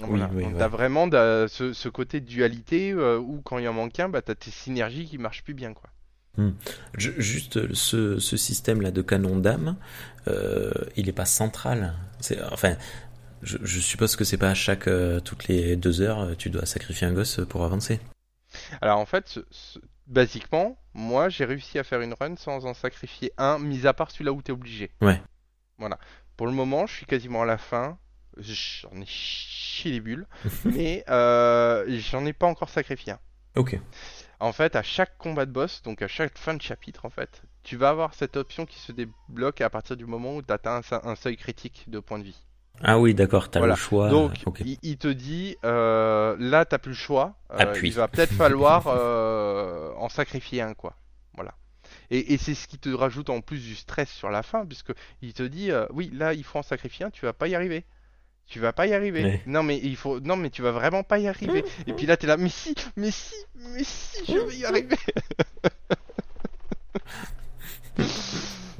[0.00, 0.30] Voilà.
[0.32, 0.52] oui, ouais.
[0.58, 4.34] t'as vraiment ce, ce côté de dualité où quand il en manque un, bah t'as
[4.36, 5.90] tes synergies qui marchent plus bien, quoi.
[6.96, 9.76] Je- juste ce, ce système-là de canon d'âme,
[10.28, 11.94] euh, il est pas central.
[12.20, 12.76] C'est, enfin,
[13.42, 16.50] je, je suppose que c'est pas à chaque euh, toutes les deux heures, euh, tu
[16.50, 18.00] dois sacrifier un gosse pour avancer.
[18.80, 22.74] Alors en fait, ce- ce- basiquement, moi j'ai réussi à faire une run sans en
[22.74, 24.90] sacrifier un, mis à part celui-là où t'es obligé.
[25.00, 25.20] Ouais.
[25.78, 25.98] Voilà.
[26.36, 27.98] Pour le moment, je suis quasiment à la fin.
[28.38, 30.26] J'en ai chié les bulles,
[30.64, 33.18] mais euh, j'en ai pas encore sacrifié un.
[33.56, 33.78] Ok.
[34.40, 37.42] En fait, à chaque combat de boss, donc à chaque fin de chapitre, en fait,
[37.64, 40.80] tu vas avoir cette option qui se débloque à partir du moment où tu atteins
[40.92, 42.40] un, un seuil critique de points de vie.
[42.82, 43.74] Ah oui, d'accord, t'as Voilà.
[43.74, 44.08] le choix.
[44.08, 44.32] Donc,
[44.64, 47.34] il, il te dit, euh, là, t'as plus le choix.
[47.52, 47.88] euh, Appuie.
[47.88, 50.94] il va peut-être falloir euh, en sacrifier un, quoi.
[51.34, 51.54] Voilà.
[52.10, 54.92] Et, et c'est ce qui te rajoute en plus du stress sur la fin, puisque
[55.22, 57.84] il te dit, oui, là, il faut en sacrifier un, tu vas pas y arriver.
[58.46, 59.42] Tu vas pas y arriver.
[59.44, 61.66] Non mais il faut, non mais tu vas vraiment pas y arriver.
[61.86, 64.96] Et puis là, t'es là, mais si, mais si, mais si, je vais y arriver.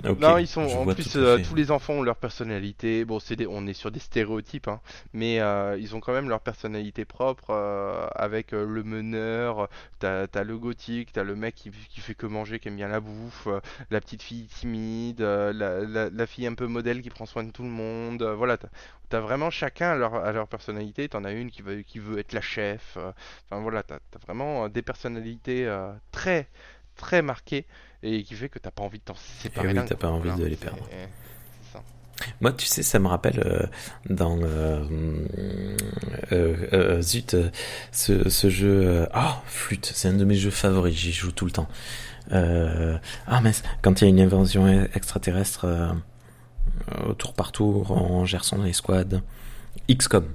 [0.09, 3.05] Ok, Non, ils sont en plus euh, tous les enfants ont leur personnalité.
[3.05, 4.81] Bon, c'est des- on est sur des stéréotypes, hein,
[5.12, 9.68] mais euh, ils ont quand même leur personnalité propre euh, avec euh, le meneur.
[9.99, 12.88] T'as t'as le gothique, t'as le mec qui, qui fait que manger, qui aime bien
[12.88, 17.03] la bouffe, euh, la petite fille timide, euh, la, la- la fille un peu modèle
[17.03, 18.23] qui prend soin de tout le monde.
[18.23, 18.68] voilà, t'as
[19.12, 21.09] as vraiment chacun à leur, à leur personnalité.
[21.09, 22.97] T'en as une qui veut, qui veut être la chef.
[23.51, 26.49] Enfin voilà, t'as as vraiment des personnalités euh, très
[26.97, 27.64] très marquées
[28.02, 29.68] et qui fait que t'as pas envie de t'en séparer.
[29.68, 30.88] oui, d'un t'as coup, pas envie de les perdre.
[31.72, 31.82] ça.
[32.40, 33.66] Moi, tu sais, ça me rappelle euh,
[34.11, 34.84] dans euh,
[36.32, 37.37] euh, zut
[37.92, 39.06] ce, ce jeu.
[39.12, 40.94] Ah, flûte, c'est un de mes jeux favoris.
[40.96, 41.68] J'y joue tout le temps.
[42.30, 45.66] Ah mince, quand il y a une invasion extraterrestre
[47.18, 49.22] tour par tour, on gère son escouade.
[49.90, 50.26] XCOM.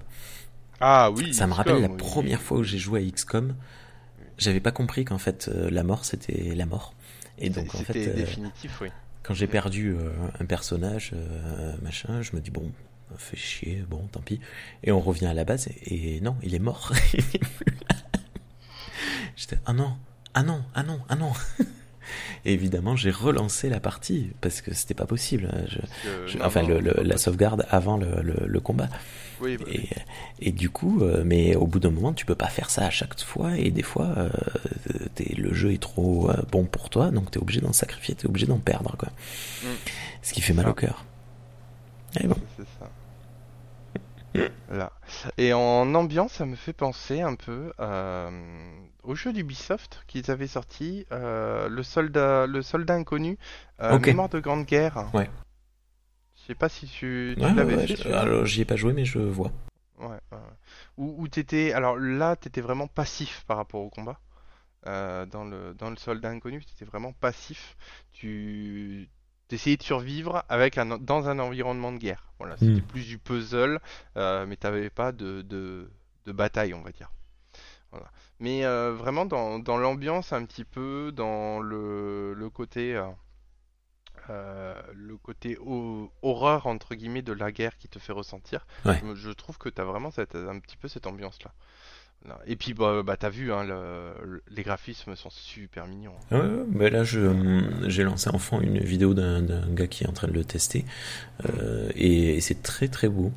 [0.80, 1.98] Ah oui, Ça me rappelle la oui.
[1.98, 3.56] première fois où j'ai joué à XCOM.
[4.38, 6.94] J'avais pas compris qu'en fait la mort c'était la mort.
[7.40, 8.90] Et donc en fait, euh, définitif, oui.
[9.24, 12.72] quand j'ai perdu euh, un personnage, euh, machin, je me dis bon,
[13.18, 14.40] fait chier, bon, tant pis.
[14.84, 16.92] Et on revient à la base et, et non, il est mort.
[19.36, 19.94] J'étais ah non,
[20.34, 21.32] ah non, ah non, ah non.
[22.46, 25.50] Et évidemment, j'ai relancé la partie parce que c'était pas possible.
[25.70, 25.80] Je-
[26.28, 28.90] je- non, enfin, le- le- la sauvegarde avant le combat.
[29.44, 29.90] Oui, bah, oui.
[30.40, 32.86] Et, et du coup, euh, mais au bout d'un moment, tu peux pas faire ça
[32.86, 33.58] à chaque fois.
[33.58, 34.30] Et des fois, euh,
[35.36, 38.46] le jeu est trop euh, bon pour toi, donc t'es obligé d'en sacrifier, t'es obligé
[38.46, 39.10] d'en perdre, quoi.
[39.64, 39.68] Mm.
[40.22, 41.04] Ce qui fait mal au cœur.
[42.20, 42.38] Et bon.
[42.58, 42.90] C'est ça.
[44.72, 44.92] Là.
[45.38, 48.30] Et en ambiance, ça me fait penser un peu euh,
[49.04, 53.38] au jeu d'Ubisoft qu'ils avaient sorti, euh, le soldat, le soldat inconnu,
[53.82, 54.00] euh.
[54.00, 55.10] Mémoire de Grande Guerre.
[55.14, 55.30] Ouais.
[56.44, 58.94] Je sais pas si tu, tu Ouais, l'avais ouais, je- alors, j'y ai pas joué,
[58.94, 59.52] mais je vois.
[60.00, 60.38] Ouais, ouais.
[60.98, 64.20] Où, t'étais, alors là, t'étais vraiment passif par rapport au combat.
[64.88, 67.78] Euh, dans le, dans le soldat inconnu, t'étais vraiment passif.
[68.14, 69.10] Tu
[69.52, 72.34] essayais de survivre avec un, dans un environnement de guerre.
[72.40, 72.84] Voilà, c'était Hmm.
[72.84, 73.80] plus du puzzle,
[74.18, 75.92] euh, mais t'avais pas de, de,
[76.26, 77.12] de bataille, on va dire.
[77.92, 78.12] Voilà.
[78.40, 82.96] Mais euh, vraiment dans, dans l'ambiance un petit peu, dans le, le côté,
[84.30, 88.66] euh, le côté ho- horreur entre guillemets de la guerre qui te fait ressentir.
[88.86, 89.02] Ouais.
[89.16, 91.52] Je, trouve que t'as vraiment cette, un petit peu cette ambiance-là.
[92.26, 92.40] Là.
[92.46, 96.16] Et puis bah, bah t'as vu, hein, le- le- les graphismes sont super mignons.
[96.32, 96.40] Ouais,
[96.72, 99.42] mais là, je, hum, j'ai lancé en fond une vidéo d'un,
[99.74, 100.86] gars qui est en train de le tester.
[101.46, 103.34] Euh, et, et c'est très très beau.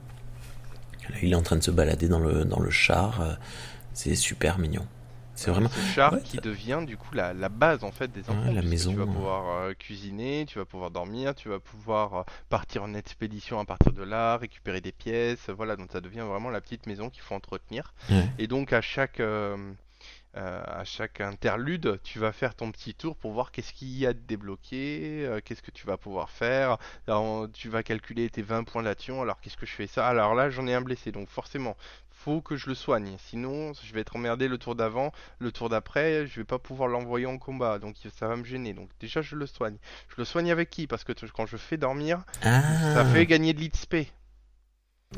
[1.11, 3.21] Là, il est en train de se balader dans le, dans le char.
[3.23, 3.35] euh,
[3.93, 4.87] C'est super mignon.
[5.37, 5.69] C'est vraiment.
[5.69, 8.43] Ce char Ouais, qui devient du coup la, la base en fait des enfants.
[8.47, 12.15] Ouais, la maison, Tu vas pouvoir euh, cuisiner, tu vas pouvoir dormir, tu vas pouvoir
[12.15, 15.49] euh, partir en expédition à partir de là, récupérer des pièces.
[15.51, 17.95] Voilà, donc ça devient vraiment la petite maison qu'il faut entretenir.
[18.11, 18.27] Ouais.
[18.39, 19.73] Et donc à chaque euh,
[20.37, 24.07] euh, à chaque interlude, tu vas faire ton petit tour pour voir qu'est-ce qu'il y
[24.07, 26.77] a de débloqué, euh, qu'est-ce que tu vas pouvoir faire.
[27.07, 29.23] Alors, tu vas calculer tes 20 points d'action.
[29.23, 30.07] Alors qu'est-ce que je fais ça?
[30.07, 31.75] Alors là, j'en ai un blessé, donc forcément,
[32.27, 33.17] faut que je le soigne.
[33.21, 36.89] Sinon, je vais être emmerdé le tour d'avant, le tour d'après, je vais pas pouvoir
[36.89, 38.75] l'envoyer en combat, donc ça va me gêner.
[38.75, 39.77] Donc déjà, je le soigne.
[40.09, 40.87] Je le soigne avec qui?
[40.89, 44.09] Parce que quand je fais dormir, Ah ça fait gagner de l'XP.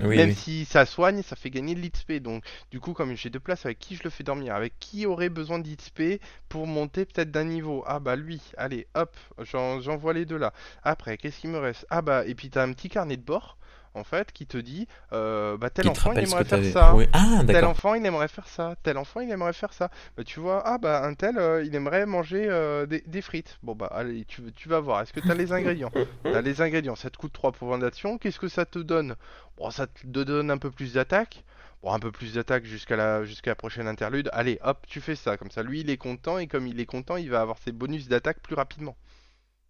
[0.01, 0.37] oui, Même oui.
[0.37, 2.21] si ça soigne, ça fait gagner de l'XP.
[2.21, 5.07] Donc, du coup, comme j'ai deux places, avec qui je le fais dormir Avec qui
[5.07, 7.85] aurait besoin d'XP pour monter peut-être d'un niveau?
[7.87, 10.53] Ah bah lui, allez, hop, j'en- j'envoie les deux là.
[10.83, 11.87] Après, qu'est-ce qu'il me reste?
[11.91, 13.59] Ah bah, et puis t'as un petit carnet de bord,
[13.99, 16.95] en fait, qui te dit euh, Bah tel te enfant, il aimerait faire ça.
[17.13, 18.77] Ah, Tel enfant, il aimerait faire ça.
[18.83, 19.91] Tel enfant, il aimerait faire ça.
[20.17, 23.59] Bah, tu vois, ah bah un tel, euh, il aimerait manger euh, des, des frites.
[23.63, 25.03] Bon bah allez, tu, tu vas voir.
[25.03, 25.91] Est-ce que tu as les ingrédients?
[26.23, 26.97] T'as les ingrédients.
[26.97, 28.19] Ça te coûte 3 points d'action.
[28.19, 29.17] Qu'est-ce que ça te donne?
[29.57, 31.45] Bon, ça te donne un peu plus d'attaque.
[31.83, 34.29] Bon, un peu plus d'attaque jusqu'à la, jusqu'à la prochaine interlude.
[34.33, 35.37] Allez, hop, tu fais ça.
[35.37, 36.39] Comme ça, lui, il est content.
[36.39, 38.97] Et comme il est content, il va avoir ses bonus d'attaque plus rapidement.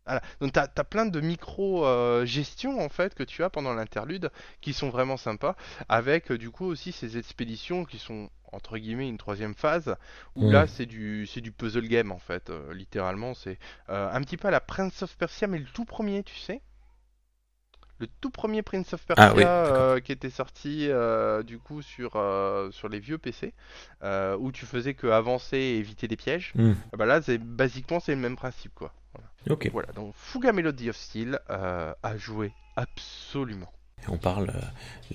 [0.08, 0.22] Voilà.
[0.40, 4.30] Donc t'as as plein de micro-gestions en fait que tu as pendant l'interlude
[4.62, 5.54] qui sont vraiment sympas
[5.88, 9.94] avec euh, du coup aussi ces expéditions qui sont entre guillemets une troisième phase
[10.34, 10.52] où Mm.
[10.52, 13.58] là c'est du c'est du puzzle game en fait euh, littéralement c'est
[13.90, 16.62] euh, un petit peu à la Prince of Persia mais le tout premier tu sais
[18.00, 21.82] le tout premier Prince of Persia Ah oui, euh, qui était sorti euh, du coup
[21.82, 23.52] sur euh, sur les vieux PC
[24.04, 26.54] euh, où tu faisais que avancer et éviter des pièges.
[26.92, 29.27] Ah bah là c'est basiquement c'est le même principe quoi voilà.
[29.50, 29.70] Ok.
[29.72, 33.70] Voilà, donc Fuga Melody of Steel euh, a joué absolument.
[34.08, 34.52] On parle.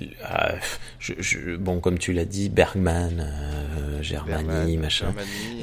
[0.02, 0.56] euh,
[1.00, 5.14] je- je- bon, comme tu l'as dit, Bergman, euh, Germany, Berman, machin.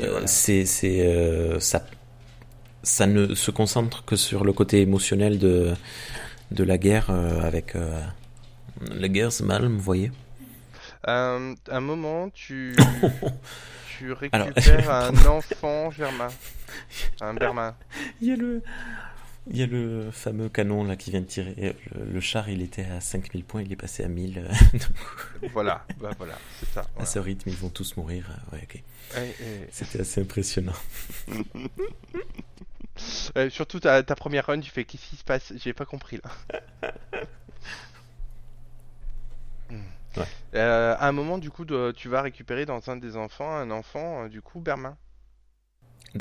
[0.00, 0.26] Euh, voilà.
[0.26, 1.84] c'est c'est ça
[2.82, 5.74] ça ne se concentre que sur le côté émotionnel de
[6.50, 7.74] de la guerre avec
[8.90, 10.10] la guerre c'est mal vous voyez
[11.04, 12.74] un moment, tu,
[14.00, 16.28] tu Alors, récupères un enfant germain.
[17.20, 17.76] Un bermain.
[18.20, 18.62] il y a le
[19.50, 22.60] il y a le fameux canon là qui vient de tirer le, le char il
[22.62, 26.68] était à 5000 points il est passé à 1000 euh, donc, Voilà, bah voilà, c'est
[26.68, 26.86] ça.
[26.98, 28.82] à ce rythme ils vont tous mourir ouais ok
[29.16, 29.34] Et-
[29.72, 30.74] c'était assez impressionnant
[33.36, 35.52] euh, surtout ta, ta première run, tu fais qu'est-ce qui se passe?
[35.56, 36.92] J'ai pas compris là.
[39.70, 39.82] Hmm.
[40.16, 40.24] Ouais.
[40.54, 43.70] Euh, à un moment, du coup, de- tu vas récupérer dans un des enfants un
[43.70, 44.96] enfant, euh, du coup, bermain.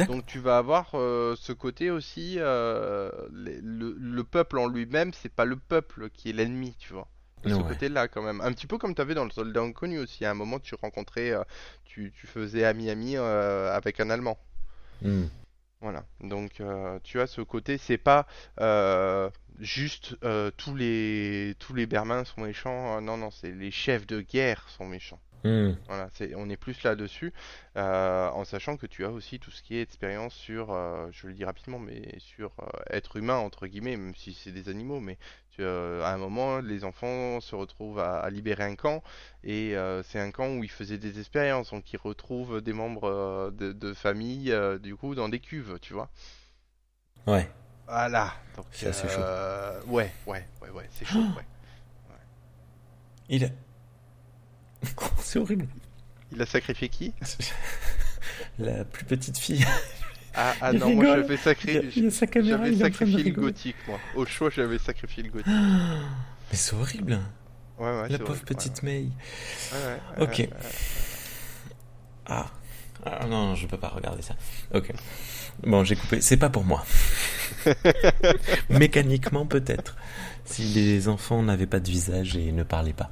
[0.07, 5.13] Donc tu vas avoir euh, ce côté aussi, euh, les- le, le peuple en lui-même,
[5.13, 7.07] c'est pas le peuple qui est l'ennemi, tu vois.
[7.43, 7.63] De ce Ouais.
[7.63, 8.39] côté-là quand même.
[8.41, 10.25] Un petit peu comme tu avais dans le soldat inconnu aussi.
[10.25, 11.33] À un moment, tu rencontrais,
[11.85, 14.37] tu, tu faisais ami-ami avec un Allemand.
[15.01, 15.25] Hmm.
[15.81, 16.03] Voilà.
[16.19, 16.61] Donc
[17.03, 18.27] tu as ce côté, c'est pas
[19.59, 22.97] juste euh, tous les tous les Bermins sont méchants.
[22.97, 25.19] euh, non, non, c'est les chefs de guerre sont méchants.
[25.45, 25.71] Hmm.
[25.87, 27.31] Voilà, on est plus là-dessus,
[27.77, 31.27] euh, en sachant que tu as aussi tout ce qui est expérience sur, euh, je
[31.27, 34.99] le dis rapidement, mais sur euh, être humain, entre guillemets, même si c'est des animaux,
[34.99, 35.17] mais
[35.51, 39.01] tu, à un moment, les enfants se retrouvent à, à libérer un camp,
[39.45, 43.71] et c'est un camp où ils faisaient des expériences, donc ils retrouvent des membres de,
[43.71, 46.09] de famille, du coup, dans des cuves, tu vois.
[47.27, 47.49] Ouais.
[47.99, 48.33] Voilà.
[48.71, 49.19] C'est assez chaud.
[49.19, 51.45] euh, Ouais, ouais, ouais, ouais, c'est chaud, ouais.
[53.27, 53.49] Il a.
[55.19, 55.67] c'est horrible.
[56.31, 57.13] Il a sacrifié qui?
[58.59, 59.65] La plus petite fille.
[60.33, 61.21] Ah, ah non, moi rigole.
[61.21, 61.37] j'avais Il
[62.05, 62.49] y sacrifié.
[62.49, 63.99] J'avais sacrifié le gothique, moi.
[64.15, 65.51] Au choix, j'avais sacrifié le gothique.
[66.51, 67.19] Mais c'est horrible.
[67.77, 69.01] Ouais, ouais, La pauvre horrible, petite May.
[69.01, 69.09] ouais,
[69.73, 70.49] ouais, ouais, Ok.
[72.27, 72.47] Ah.
[73.05, 74.35] Ah non, je peux pas regarder ça.
[74.73, 74.91] Ok.
[75.63, 76.21] Bon, j'ai coupé.
[76.21, 76.83] C'est pas pour moi.
[78.69, 79.95] Mécaniquement, peut-être.
[80.45, 83.09] Si les enfants n'avaient pas de visage et ne parlaient pas.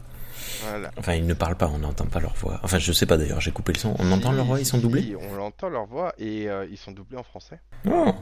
[0.64, 0.92] Voilà.
[0.98, 2.60] Enfin, ils ne parlent pas, on n'entend pas leur voix.
[2.64, 3.96] Enfin, je sais pas d'ailleurs, j'ai coupé le son.
[4.00, 5.16] On entend leur voix, ils sont doublés?
[5.20, 7.60] On entend leur voix et euh, ils sont doublés en français.
[7.88, 8.14] Oh.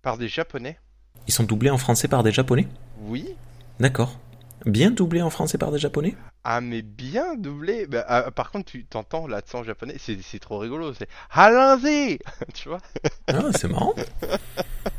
[0.00, 0.78] Par des japonais.
[1.26, 2.66] Ils sont doublés en français par des japonais?
[3.02, 3.34] Oui.
[3.78, 4.18] D'accord.
[4.66, 7.86] Bien doublés en français par des japonais Ah, mais bien doublés.
[7.86, 9.96] Bah, ah, par contre, tu t'entends l'accent japonais.
[9.98, 10.92] C'est trop rigolo.
[10.94, 12.18] C'est Halanzi
[12.54, 12.80] Tu vois
[13.28, 13.94] Ah, c'est marrant.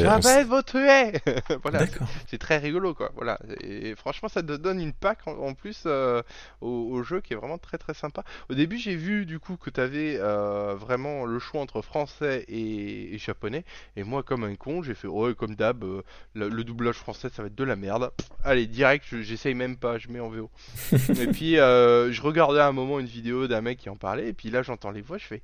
[0.00, 1.20] J'avais votre haie
[1.62, 1.80] Voilà.
[2.28, 3.10] C'est très rigolo, quoi.
[3.16, 3.38] Voilà.
[3.62, 6.22] Et franchement, ça te donne une pack en, en plus euh,
[6.60, 8.24] au, au jeu qui est vraiment très très sympa.
[8.50, 13.14] Au début, j'ai vu du coup que tu avais vraiment le choix entre français et,
[13.14, 13.64] et japonais.
[13.96, 16.02] Et moi, comme un con, j'ai fait ouais, comme d'hab, euh,
[16.34, 18.10] le, le doublage français, ça va être de la merde.
[18.16, 20.50] Pff, allez, direct, je- j'essaye même pas, je mets en VO.
[20.92, 24.28] et puis, euh, je regardais à un moment une vidéo d'un mec qui en parlait.
[24.28, 25.42] Et puis là, j'entends les voix, je fais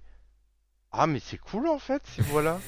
[0.96, 2.60] ah, mais c'est cool en fait, ces voix-là.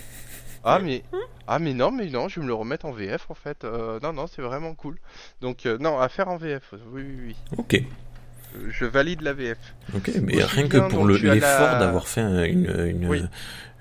[0.68, 1.02] Ah mais
[1.46, 4.00] ah mais non mais non je vais me le remettre en VF en fait Euh,
[4.02, 4.96] non non c'est vraiment cool
[5.40, 7.74] donc euh, non à faire en VF oui oui oui Ok.
[7.74, 9.58] Euh, je valide la VF
[9.94, 13.24] Ok, mais rien que bien, pour le- l'effort la- d'avoir fait un, une, une- Oui.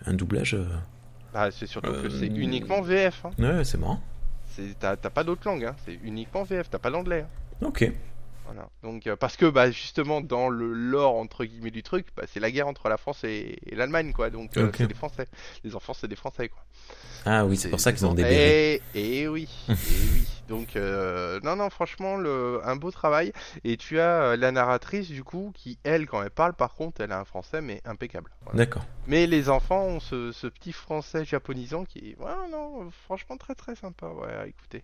[0.05, 0.53] un doublage.
[0.53, 0.65] euh,
[1.33, 3.31] ah c'est surtout que Euh, c'est uniquement VF hein.
[3.39, 3.99] Ouais, c'est marrant.
[4.79, 5.75] t'as pas d'autre langue hein.
[5.85, 7.25] c'est uniquement VF t'as pas d'anglais
[7.61, 7.65] hein.
[7.67, 7.91] Ok.
[8.45, 12.23] Voilà donc euh, parce que bah justement dans le lore entre guillemets du truc bah,
[12.27, 15.27] c'est la guerre entre la France et, et l'Allemagne quoi donc euh, c'est des Français
[15.63, 16.63] les enfants c'est des Français quoi
[17.25, 18.81] Ah oui, c'est pour ça qu'ils ont des bérets.
[18.93, 20.27] Et, et Eh, oui, et oui.
[20.47, 25.23] Donc euh, non non franchement le, un beau travail et tu as la narratrice du
[25.23, 28.29] coup qui elle quand elle parle par contre elle a un français mais impeccable.
[28.43, 28.58] Voilà.
[28.60, 28.86] D'accord.
[29.08, 33.55] Mais les enfants ont ce, ce petit français japonisant qui est ouais non franchement très
[33.55, 34.84] très sympa ouais à écouter.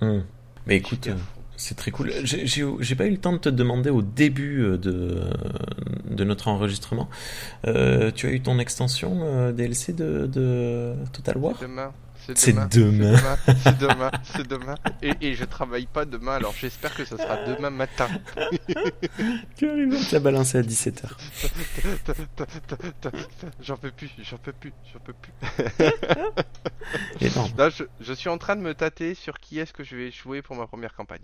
[0.00, 0.20] Hmm.
[0.66, 1.16] Mais écoute, Super.
[1.58, 2.12] C'est très cool.
[2.24, 5.22] J'ai- pas eu le temps de te demander au début euh, de,
[6.10, 7.08] de notre enregistrement.
[7.66, 11.92] Euh, tu as eu ton extension euh, DLC de, de Total War C'est demain.
[12.34, 12.68] C'est demain.
[13.62, 14.10] C'est demain.
[14.24, 14.74] C'est demain.
[15.02, 18.08] Et, et je travaille pas demain alors j'espère que ça sera demain matin.
[19.56, 21.04] Tu arrives à te la balancer à 17h.
[23.60, 25.32] J'en peux plus, j'en peux plus, j'en peux plus.
[27.58, 30.10] Là, je, je suis en train de me tâter sur qui est-ce que je vais
[30.10, 31.22] jouer pour ma première campagne.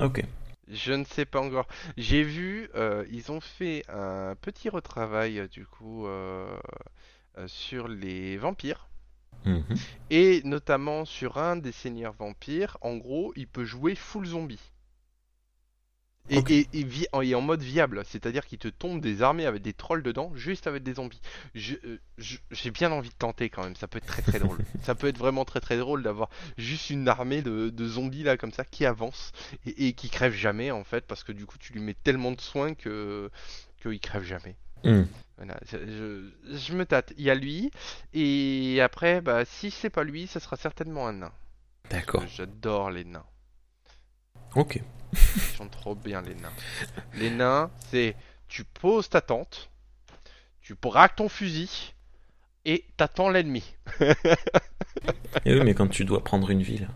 [0.00, 0.24] Ok.
[0.68, 1.66] Je ne sais pas encore.
[1.96, 6.58] J'ai vu, euh, ils ont fait un petit retravail euh, du coup euh,
[7.46, 8.88] sur les vampires.
[9.44, 9.64] Mhm.
[10.10, 14.60] Et notamment sur un des seigneurs vampires, en gros, il peut jouer full zombie.
[16.30, 16.50] Et, Ok.
[16.50, 19.72] et- et vi- et en mode viable, c'est-à-dire qu'il te tombe des armées avec des
[19.72, 21.20] trolls dedans, juste avec des zombies.
[21.54, 24.38] Je- euh, je- J'ai bien envie de tenter quand même, ça peut être très très
[24.38, 24.58] drôle.
[24.82, 28.36] ça peut être vraiment très très drôle d'avoir juste une armée de, de zombies là
[28.36, 29.32] comme ça qui avance
[29.66, 32.40] et, qui crève jamais en fait, parce que du coup tu lui mets tellement de
[32.40, 33.30] soins que
[33.80, 34.56] qu'il crève jamais.
[34.84, 35.04] Hmm.
[35.38, 37.12] Voilà, je, je- je me tâte.
[37.16, 37.70] Il y a lui,
[38.12, 41.32] et après, bah, si c'est pas lui, ça sera certainement un nain.
[41.90, 42.24] D'accord.
[42.26, 43.24] J'adore les nains.
[44.54, 44.80] Ok.
[45.12, 46.52] Ils sont trop bien, les nains.
[47.14, 48.16] Les nains, c'est
[48.48, 49.70] tu poses ta tente,
[50.60, 51.94] tu braques ton fusil,
[52.64, 53.74] et t'attends l'ennemi.
[55.44, 56.88] Et oui, mais quand tu dois prendre une ville.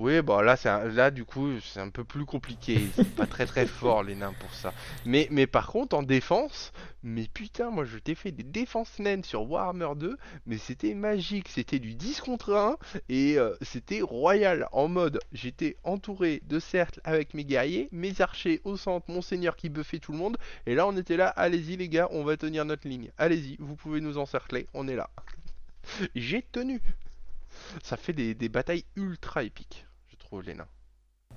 [0.00, 2.72] Oui, bah là, un- là du coup, c'est un peu plus compliqué.
[2.72, 4.72] Ils sont pas très très forts les nains pour ça.
[5.04, 9.50] Mais, par contre, en défense, mais putain, moi je t'ai fait des défenses naines sur
[9.50, 11.50] Warhammer 2, mais c'était magique.
[11.50, 12.78] C'était du 10 contre 1
[13.10, 14.68] et euh, c'était royal.
[14.72, 19.54] En mode, j'étais entouré de cercles avec mes guerriers, mes archers au centre, mon seigneur
[19.54, 20.38] qui buffait tout le monde.
[20.64, 23.10] Et là, on était là, allez-y les gars, on va tenir notre ligne.
[23.18, 25.10] Allez-y, vous pouvez nous encercler, on est là.
[26.14, 26.80] J'ai tenu.
[27.82, 29.86] Ça fait des, batailles ultra épiques,
[30.30, 30.68] trouve, les nains.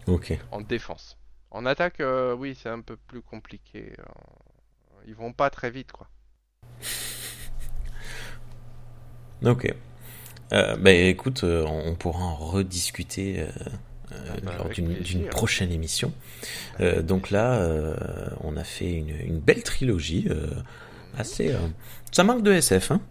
[0.08, 0.38] Ok.
[0.52, 1.18] En défense.
[1.52, 3.94] En attaque, euh, oui, c'est un peu plus compliqué.
[4.00, 4.04] euh,
[5.08, 6.08] Ils vont pas très vite, quoi.
[9.44, 9.74] Ok.
[10.54, 13.48] Euh, bah écoute, euh, on pourra en rediscuter euh,
[14.12, 16.14] Ah bah, lors d'une prochaine émission.
[16.80, 17.96] Euh, donc là, euh,
[18.42, 20.28] on a fait une, une belle trilogie.
[20.30, 20.48] euh,
[21.18, 21.56] assez.
[22.12, 23.02] Ça manque de SF, hein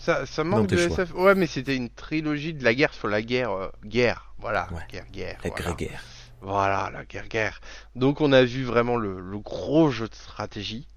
[0.00, 0.86] Ça, ça manque de choix.
[1.02, 1.12] SF.
[1.14, 3.50] Ouais, mais c'était une trilogie de la guerre sur la guerre.
[3.52, 4.66] euh, guerre, voilà.
[4.72, 4.80] Ouais.
[4.90, 5.38] Guerre, guerre.
[5.44, 5.64] La voilà.
[5.64, 6.02] grégaire.
[6.40, 7.60] Voilà, la guerre, guerre.
[7.94, 10.88] Donc on a vu vraiment le, le gros jeu de stratégie,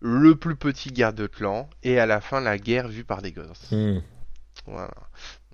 [0.00, 3.32] le plus petit guerre de clan, et à la fin la guerre vue par des
[3.32, 3.70] gosses.
[3.72, 4.00] Hmm.
[4.66, 4.90] Voilà.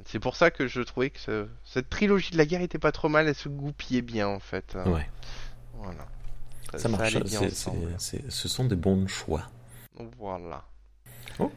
[0.07, 2.91] C'est pour ça que je trouvais que ce- cette trilogie de la guerre était pas
[2.91, 4.75] trop mal, elle se goupillait bien en fait.
[4.75, 5.09] Euh, Ouais,
[5.75, 6.07] Voilà.
[6.77, 7.14] ça marche.
[7.14, 9.45] allait bien ce sont des bons choix.
[10.18, 10.64] Voilà.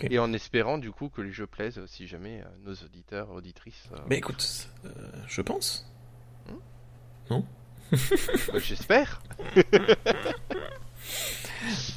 [0.09, 3.84] Et en espérant du coup que les jeux plaisent si jamais euh, nos auditeurs, auditrices.
[3.93, 4.89] euh, Mais écoute, euh,
[5.28, 5.86] je pense.
[7.30, 9.21] bah, J'espère.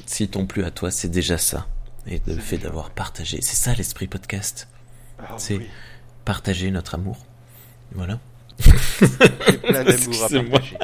[0.05, 1.67] S'ils t'ont plu à toi, c'est déjà ça.
[2.07, 3.39] Et le fait d'avoir partagé.
[3.41, 4.67] C'est ça l'esprit podcast.
[5.19, 5.67] Ah, C'est- oui.
[6.25, 7.25] Partager notre amour.
[7.93, 8.19] Voilà.
[9.63, 10.77] Plein d'amour à partager.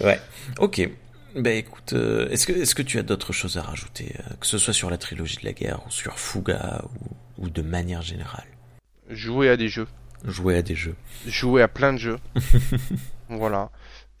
[0.00, 0.20] Ouais.
[0.58, 0.88] Ok.
[1.34, 4.46] Ben écoute, euh, est-ce que, est-ce que tu as d'autres choses à rajouter, euh, que
[4.46, 6.84] ce soit sur la trilogie de la guerre ou sur Fuga
[7.38, 8.46] ou, ou de manière générale?
[9.10, 9.88] Jouer à des jeux.
[10.24, 10.94] Jouer à des jeux.
[11.26, 12.18] Jouer à plein de jeux.
[13.28, 13.70] voilà.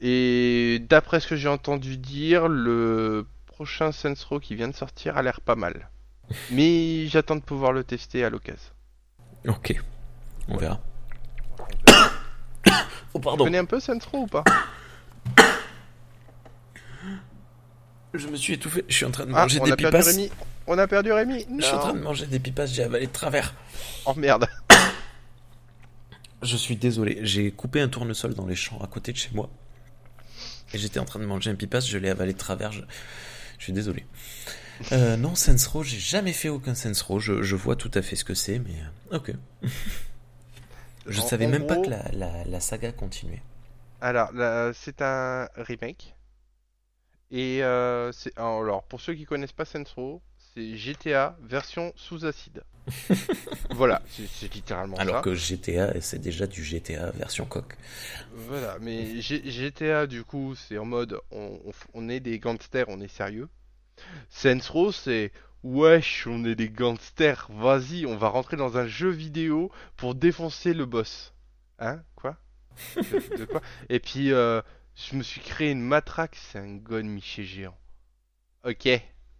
[0.00, 5.16] Et d'après ce que j'ai entendu dire, le prochain Saints Row qui vient de sortir
[5.16, 5.88] a l'air pas mal.
[6.50, 8.72] Mais j'attends de pouvoir le tester à l'occasion.
[9.46, 9.80] Ok.
[10.48, 10.80] On verra.
[13.16, 13.44] Oh Tu pardon.
[13.44, 14.42] connais un peu Saints Row ou pas?
[18.14, 18.84] Je me suis étouffé.
[18.88, 20.10] Je suis en train de Ah, manger on des a perdu pipas.
[20.10, 20.30] Rémi.
[20.66, 21.46] On a perdu Rémi.
[21.58, 22.04] Je suis en train de Non.
[22.04, 22.66] manger des pipas.
[22.66, 23.54] J'ai avalé de travers.
[24.06, 24.46] Oh merde.
[26.42, 29.48] Je suis désolé, j'ai coupé un tournesol dans les champs à côté de chez moi.
[30.74, 32.70] Et j'étais en train de manger un pipas, je l'ai avalé de travers.
[32.70, 32.82] Je,
[33.58, 34.04] je suis désolé.
[34.92, 37.18] Euh, non, Saints Row, j'ai jamais fait aucun Saints Row.
[37.18, 38.74] Je, je vois tout à fait ce que c'est, mais
[39.12, 39.32] euh, ok.
[41.06, 43.42] Je En- savais en même pas que la, la, la saga continuait.
[44.00, 44.30] Alors,
[44.74, 46.14] c'est un remake.
[47.34, 52.24] Et euh, c'est alors pour ceux qui connaissent pas Saints Row, c'est GTA version sous
[52.24, 52.64] acide.
[53.70, 55.22] voilà, c'est littéralement Alors ça.
[55.22, 57.76] que GTA, c'est déjà du GTA version coque.
[58.30, 61.60] Voilà, mais G- GTA du coup, c'est en mode on,
[61.94, 63.48] on est des gangsters, on est sérieux.
[64.30, 65.32] Saints Row, c'est
[65.64, 70.74] wesh, on est des gangsters, vas-y, on va rentrer dans un jeu vidéo pour défoncer
[70.74, 71.34] le boss.
[71.78, 72.02] Hein?
[72.16, 72.36] Quoi?
[73.10, 73.62] De, de quoi?
[73.90, 74.62] Et puis, euh,
[74.96, 77.76] je me suis créé une matraque, c'est un gun miché géant.
[78.64, 78.88] Ok,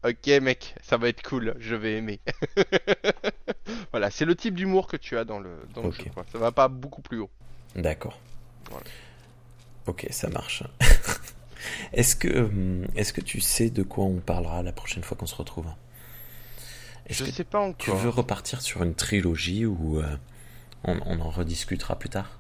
[0.05, 2.21] ok mec, ça va être cool, je vais aimer.
[3.91, 6.05] voilà, c'est le type d'humour que tu as dans le, dans le jeu.
[6.13, 6.25] Quoi.
[6.31, 7.31] Ça va pas beaucoup plus haut.
[7.75, 8.19] D'accord.
[8.71, 8.87] Voilà.
[9.87, 10.63] Ok, ça marche.
[11.93, 15.27] est-ce que, hum, est-ce que tu sais de quoi on parlera la prochaine fois qu'on
[15.27, 15.67] se retrouve?
[17.09, 18.01] Je sais pas tu encore.
[18.01, 20.17] veux repartir sur une trilogie ou euh,
[20.85, 22.39] on, on en rediscutera plus tard?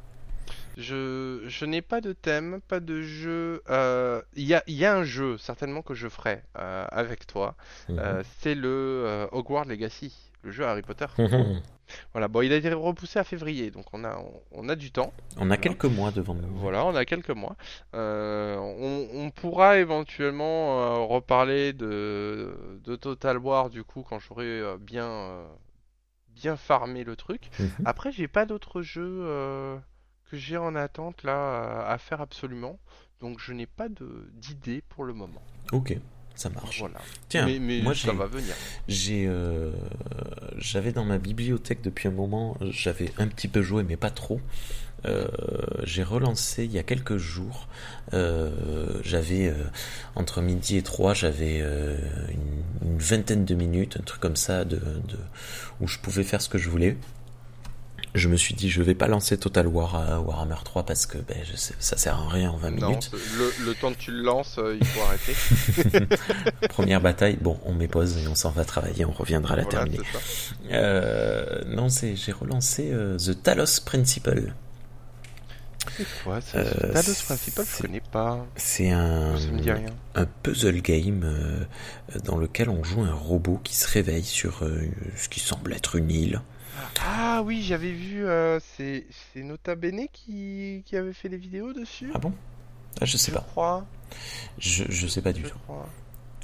[0.76, 3.62] Je, je n'ai pas de thème, pas de jeu.
[3.70, 7.26] euh, Il y a, il y a un jeu, certainement, que je ferai euh, avec
[7.26, 7.54] toi.
[7.88, 7.98] Mhm.
[7.98, 11.06] Euh, c'est le Hogwarts Legacy, le jeu Harry Potter.
[12.14, 14.90] Voilà, bon, il a été repoussé à février, donc on a, on, on a du
[14.90, 15.12] temps.
[15.36, 16.48] On a quelques mois devant nous.
[16.56, 17.56] Voilà, on a quelques mois.
[17.94, 24.46] Euh, on, on pourra éventuellement euh, reparler de, de Total War, du coup, quand j'aurai
[24.46, 25.42] euh, bien,
[26.30, 27.50] bien farmé le truc.
[27.58, 27.68] Mhm.
[27.84, 29.20] Après, j'ai pas d'autres jeux
[30.34, 32.78] que j'ai en attente là à, à faire absolument.
[33.20, 35.42] Donc je n'ai pas d'idée pour le moment.
[35.72, 35.96] Ok,
[36.34, 36.80] ça marche.
[36.80, 37.00] Voilà.
[37.28, 38.54] Tiens, mais mais moi ça va venir.
[38.88, 39.72] j'ai, euh,
[40.58, 44.40] j'avais dans ma bibliothèque depuis un moment, j'avais un petit peu joué mais pas trop.
[45.06, 45.28] Euh,
[45.82, 47.68] j'ai relancé il y a quelques jours.
[48.14, 49.64] Euh, j'avais euh,
[50.14, 51.96] entre midi et 3 j'avais euh,
[52.30, 55.18] une, une vingtaine de minutes, un truc comme ça, de, de
[55.80, 56.96] où je pouvais faire ce que je voulais.
[58.14, 61.18] Je me suis dit, je vais pas lancer Total War à Warhammer 3 parce que
[61.18, 63.10] ben, je sais, ça sert à rien en 20 Non, minutes.
[63.12, 66.06] le, le temps que tu le lances, euh, il faut arrêter.
[66.68, 69.78] Première bataille, bon, on met pause et on s'en va travailler, on reviendra la Voilà,
[69.78, 70.04] terminer.
[70.70, 74.52] Euh, non, c'est, j'ai relancé euh, The Talos Principle.
[75.96, 78.46] C'est quoi ça Euh, Talos Principal, je connais pas.
[78.56, 79.34] C'est un,
[80.14, 81.64] un puzzle game euh,
[82.24, 84.80] dans lequel on joue un robot qui se réveille sur euh,
[85.16, 86.40] ce qui semble être une île.
[87.00, 88.24] Ah oui, j'avais vu.
[88.26, 92.10] euh, c'est c'est Nota Bene qui, qui avait fait les vidéos dessus.
[92.14, 92.32] Ah bon
[93.00, 93.42] ah, Je sais je pas.
[93.42, 93.86] crois.
[94.58, 95.58] Je, je sais pas du Je tout.
[95.64, 95.88] crois.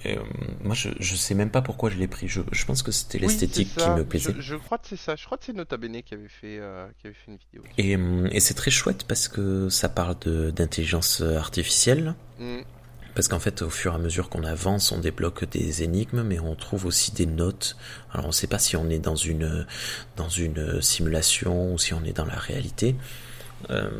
[0.02, 0.22] Et, euh,
[0.64, 2.26] moi, je, je sais même pas pourquoi je l'ai pris.
[2.26, 4.32] Je, je pense que c'était l'esthétique qui me plaisait.
[4.36, 5.14] Je, je crois que c'est ça.
[5.14, 7.62] Je crois que c'est Nota Bene qui avait fait, euh, qui avait fait une vidéo.
[7.76, 12.14] Et, hum, et c'est très chouette parce que ça parle de, d'intelligence artificielle.
[12.38, 12.60] Mm.
[13.14, 16.38] Parce qu'en fait, au fur et à mesure qu'on avance, on débloque des énigmes, mais
[16.38, 17.76] on trouve aussi des notes.
[18.12, 19.66] Alors, on ne sait pas si on est dans une
[20.16, 22.94] dans une simulation ou si on est dans la réalité.
[23.70, 23.90] Euh,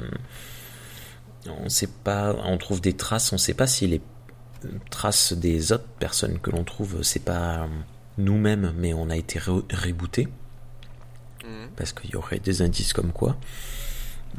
[1.47, 2.35] on sait pas.
[2.45, 3.33] On trouve des traces.
[3.33, 4.01] On ne sait pas si les
[4.91, 7.67] traces des autres personnes que l'on trouve, c'est pas
[8.19, 10.29] nous-mêmes, mais on a été re- rebooté
[11.43, 11.69] Mm.
[11.75, 13.35] parce qu'il y aurait des indices comme quoi.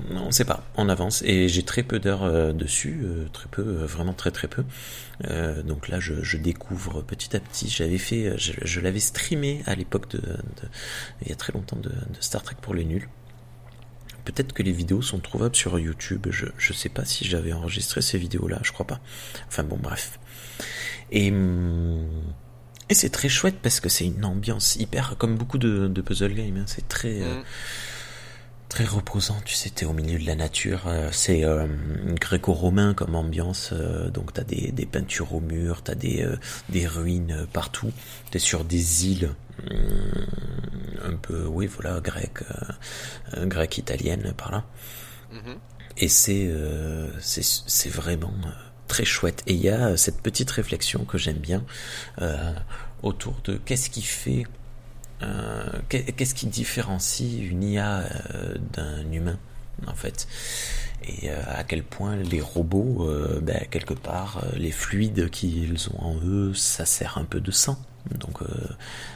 [0.09, 3.47] On ne sait pas, on avance et j'ai très peu d'heures euh, dessus, euh, très
[3.49, 4.63] peu, euh, vraiment très très peu.
[5.63, 7.69] Donc là, je, découvre petit à petit.
[7.69, 10.21] J'avais fait, je, l'avais streamé à l'époque de,
[11.21, 13.07] il y a très longtemps de, Star Trek pour les nuls.
[14.25, 16.27] Peut-être que les vidéos sont trouvables sur YouTube.
[16.31, 18.99] Je je sais pas si j'avais enregistré ces vidéos-là, je crois pas.
[19.47, 20.19] Enfin bon, bref.
[21.11, 22.07] Et hum,
[22.93, 26.57] c'est très chouette parce que c'est une ambiance hyper, comme beaucoup de, puzzle games.
[26.57, 27.43] hein, c'est très euh, Mm.
[28.71, 31.67] Très reposant, tu sais, t'es au milieu de la nature, euh, c'est euh,
[32.17, 36.37] gréco-romain comme ambiance, euh, donc t'as des, des peintures au mur, t'as des, euh,
[36.69, 37.91] des ruines euh, partout,
[38.31, 39.31] t'es sur des îles
[39.69, 40.25] hum,
[41.03, 42.43] un peu, oui voilà, grecques,
[43.35, 44.63] euh, grecques italiennes par là,
[45.33, 45.55] Mhm.
[45.97, 48.33] et c'est euh, c'est c'est vraiment
[48.87, 49.43] très chouette.
[49.47, 51.63] Et il y a cette petite réflexion que j'aime bien
[52.21, 52.53] euh,
[53.03, 54.45] autour de qu'est-ce qui fait,
[55.89, 57.99] qu'est-ce qui différencie une IA
[58.33, 59.37] euh, d'un humain
[59.87, 60.27] en fait?
[61.03, 65.87] Et euh, à quel point les robots, euh, ben, quelque part, euh, les fluides qu'ils
[65.93, 67.77] ont en eux, ça sert un peu de sang?
[68.11, 68.47] Donc, euh,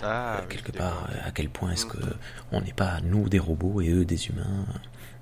[0.02, 1.90] Ah, euh, oui, quelque part, à quel point est-ce Mm.
[1.90, 1.98] que
[2.52, 4.66] on n'est pas nous des robots et eux des humains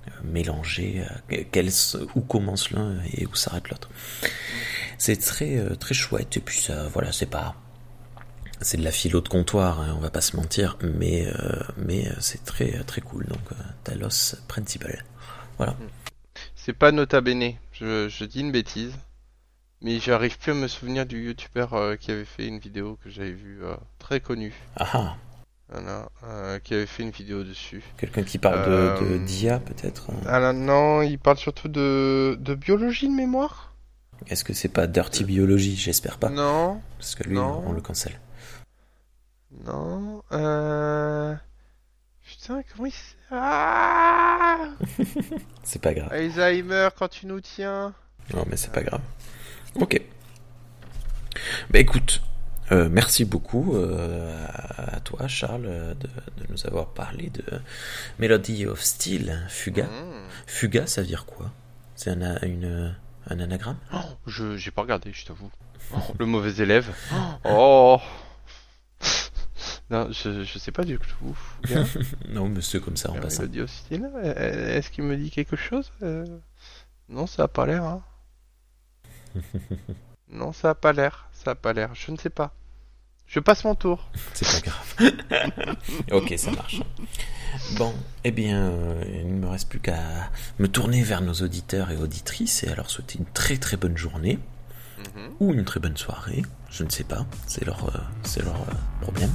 [0.08, 1.70] euh, mélangés euh, quel-
[2.14, 3.90] où commence l'un et où s'arrête l'autre?
[4.98, 7.54] C'est très euh, très chouette et puis ça, voilà, c'est pas
[8.60, 12.08] c'est de la philo de comptoir, hein, on va pas se mentir, mais euh, mais
[12.08, 13.26] euh, c'est très très cool.
[13.26, 15.04] Donc euh, Talos Principal,
[15.58, 15.76] voilà.
[16.56, 18.94] C'est pas Nota Bene, je, je dis une bêtise.
[19.82, 23.10] Mais j'arrive plus à me souvenir du youtubeur euh, qui avait fait une vidéo que
[23.10, 24.54] j'avais vue euh, très connue.
[24.76, 25.16] Ah ah,
[25.68, 27.82] Voilà, euh, qui avait fait une vidéo dessus.
[27.98, 30.10] quelqu'un qui parle de, de Euh, d'IA peut-être.
[30.26, 33.74] Ah non, il parle surtout de, de biologie de mémoire
[34.28, 35.76] Est-ce que c'est pas Dirty Biology?
[35.76, 37.62] J'espère pas, Non, parce que lui non.
[37.66, 38.18] on le cancelle.
[39.64, 41.34] Non, euh...
[42.22, 42.92] Putain, comment il...
[43.30, 44.70] Ah
[45.62, 46.12] C'est pas grave.
[46.12, 47.94] Alzheimer, quand tu nous tiens
[48.32, 49.00] Non, mais c'est pas grave.
[49.76, 50.00] Ok.
[51.70, 52.22] Bah écoute,
[52.72, 54.46] euh, merci beaucoup euh,
[54.76, 57.44] à, toi, Charles, de, de nous avoir parlé de
[58.18, 59.84] Melody of Steel, Fuga.
[59.84, 60.28] Mmh.
[60.46, 61.50] Fuga, ça veut dire quoi?
[61.96, 62.94] C'est un, une,
[63.28, 63.78] un anagramme?
[63.92, 65.50] Oh, je j'ai pas regardé, je t'avoue.
[65.94, 66.94] Oh, le mauvais élève.
[67.44, 68.00] Oh.
[69.94, 71.38] Non, je, je sais pas du tout.
[72.28, 73.42] Non, mais c'est comme ça en passant.
[73.42, 74.10] mélodie hostile.
[74.24, 76.26] Est-ce qu'il me dit quelque chose Euh,
[77.08, 77.84] Non, ça a pas l'air.
[77.84, 78.02] Hein.
[80.32, 81.28] non, ça a pas l'air.
[81.32, 81.94] Ça a pas l'air.
[81.94, 82.52] Je ne sais pas.
[83.28, 84.10] Je passe mon tour.
[84.34, 85.12] C'est pas grave.
[86.10, 86.80] ok, ça marche.
[87.76, 90.28] Bon, eh bien, euh, il ne me reste plus qu'à
[90.58, 94.40] me tourner vers nos auditeurs et auditrices et alors souhaiter une très très bonne journée.
[95.40, 96.42] Ou une très bonne soirée.
[96.70, 99.30] Je ne sais pas, c'est leur, euh, c'est leur euh, problème.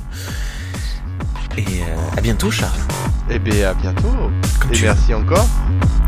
[1.58, 2.80] Et euh, à bientôt, Charles.
[3.30, 4.32] Eh bien, à bientôt.
[4.60, 5.48] Comme Et tu merci encore.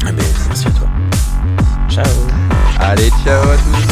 [0.05, 0.89] Ah ben, merci à toi.
[1.89, 2.05] Ciao.
[2.79, 3.90] Allez, ciao à tous.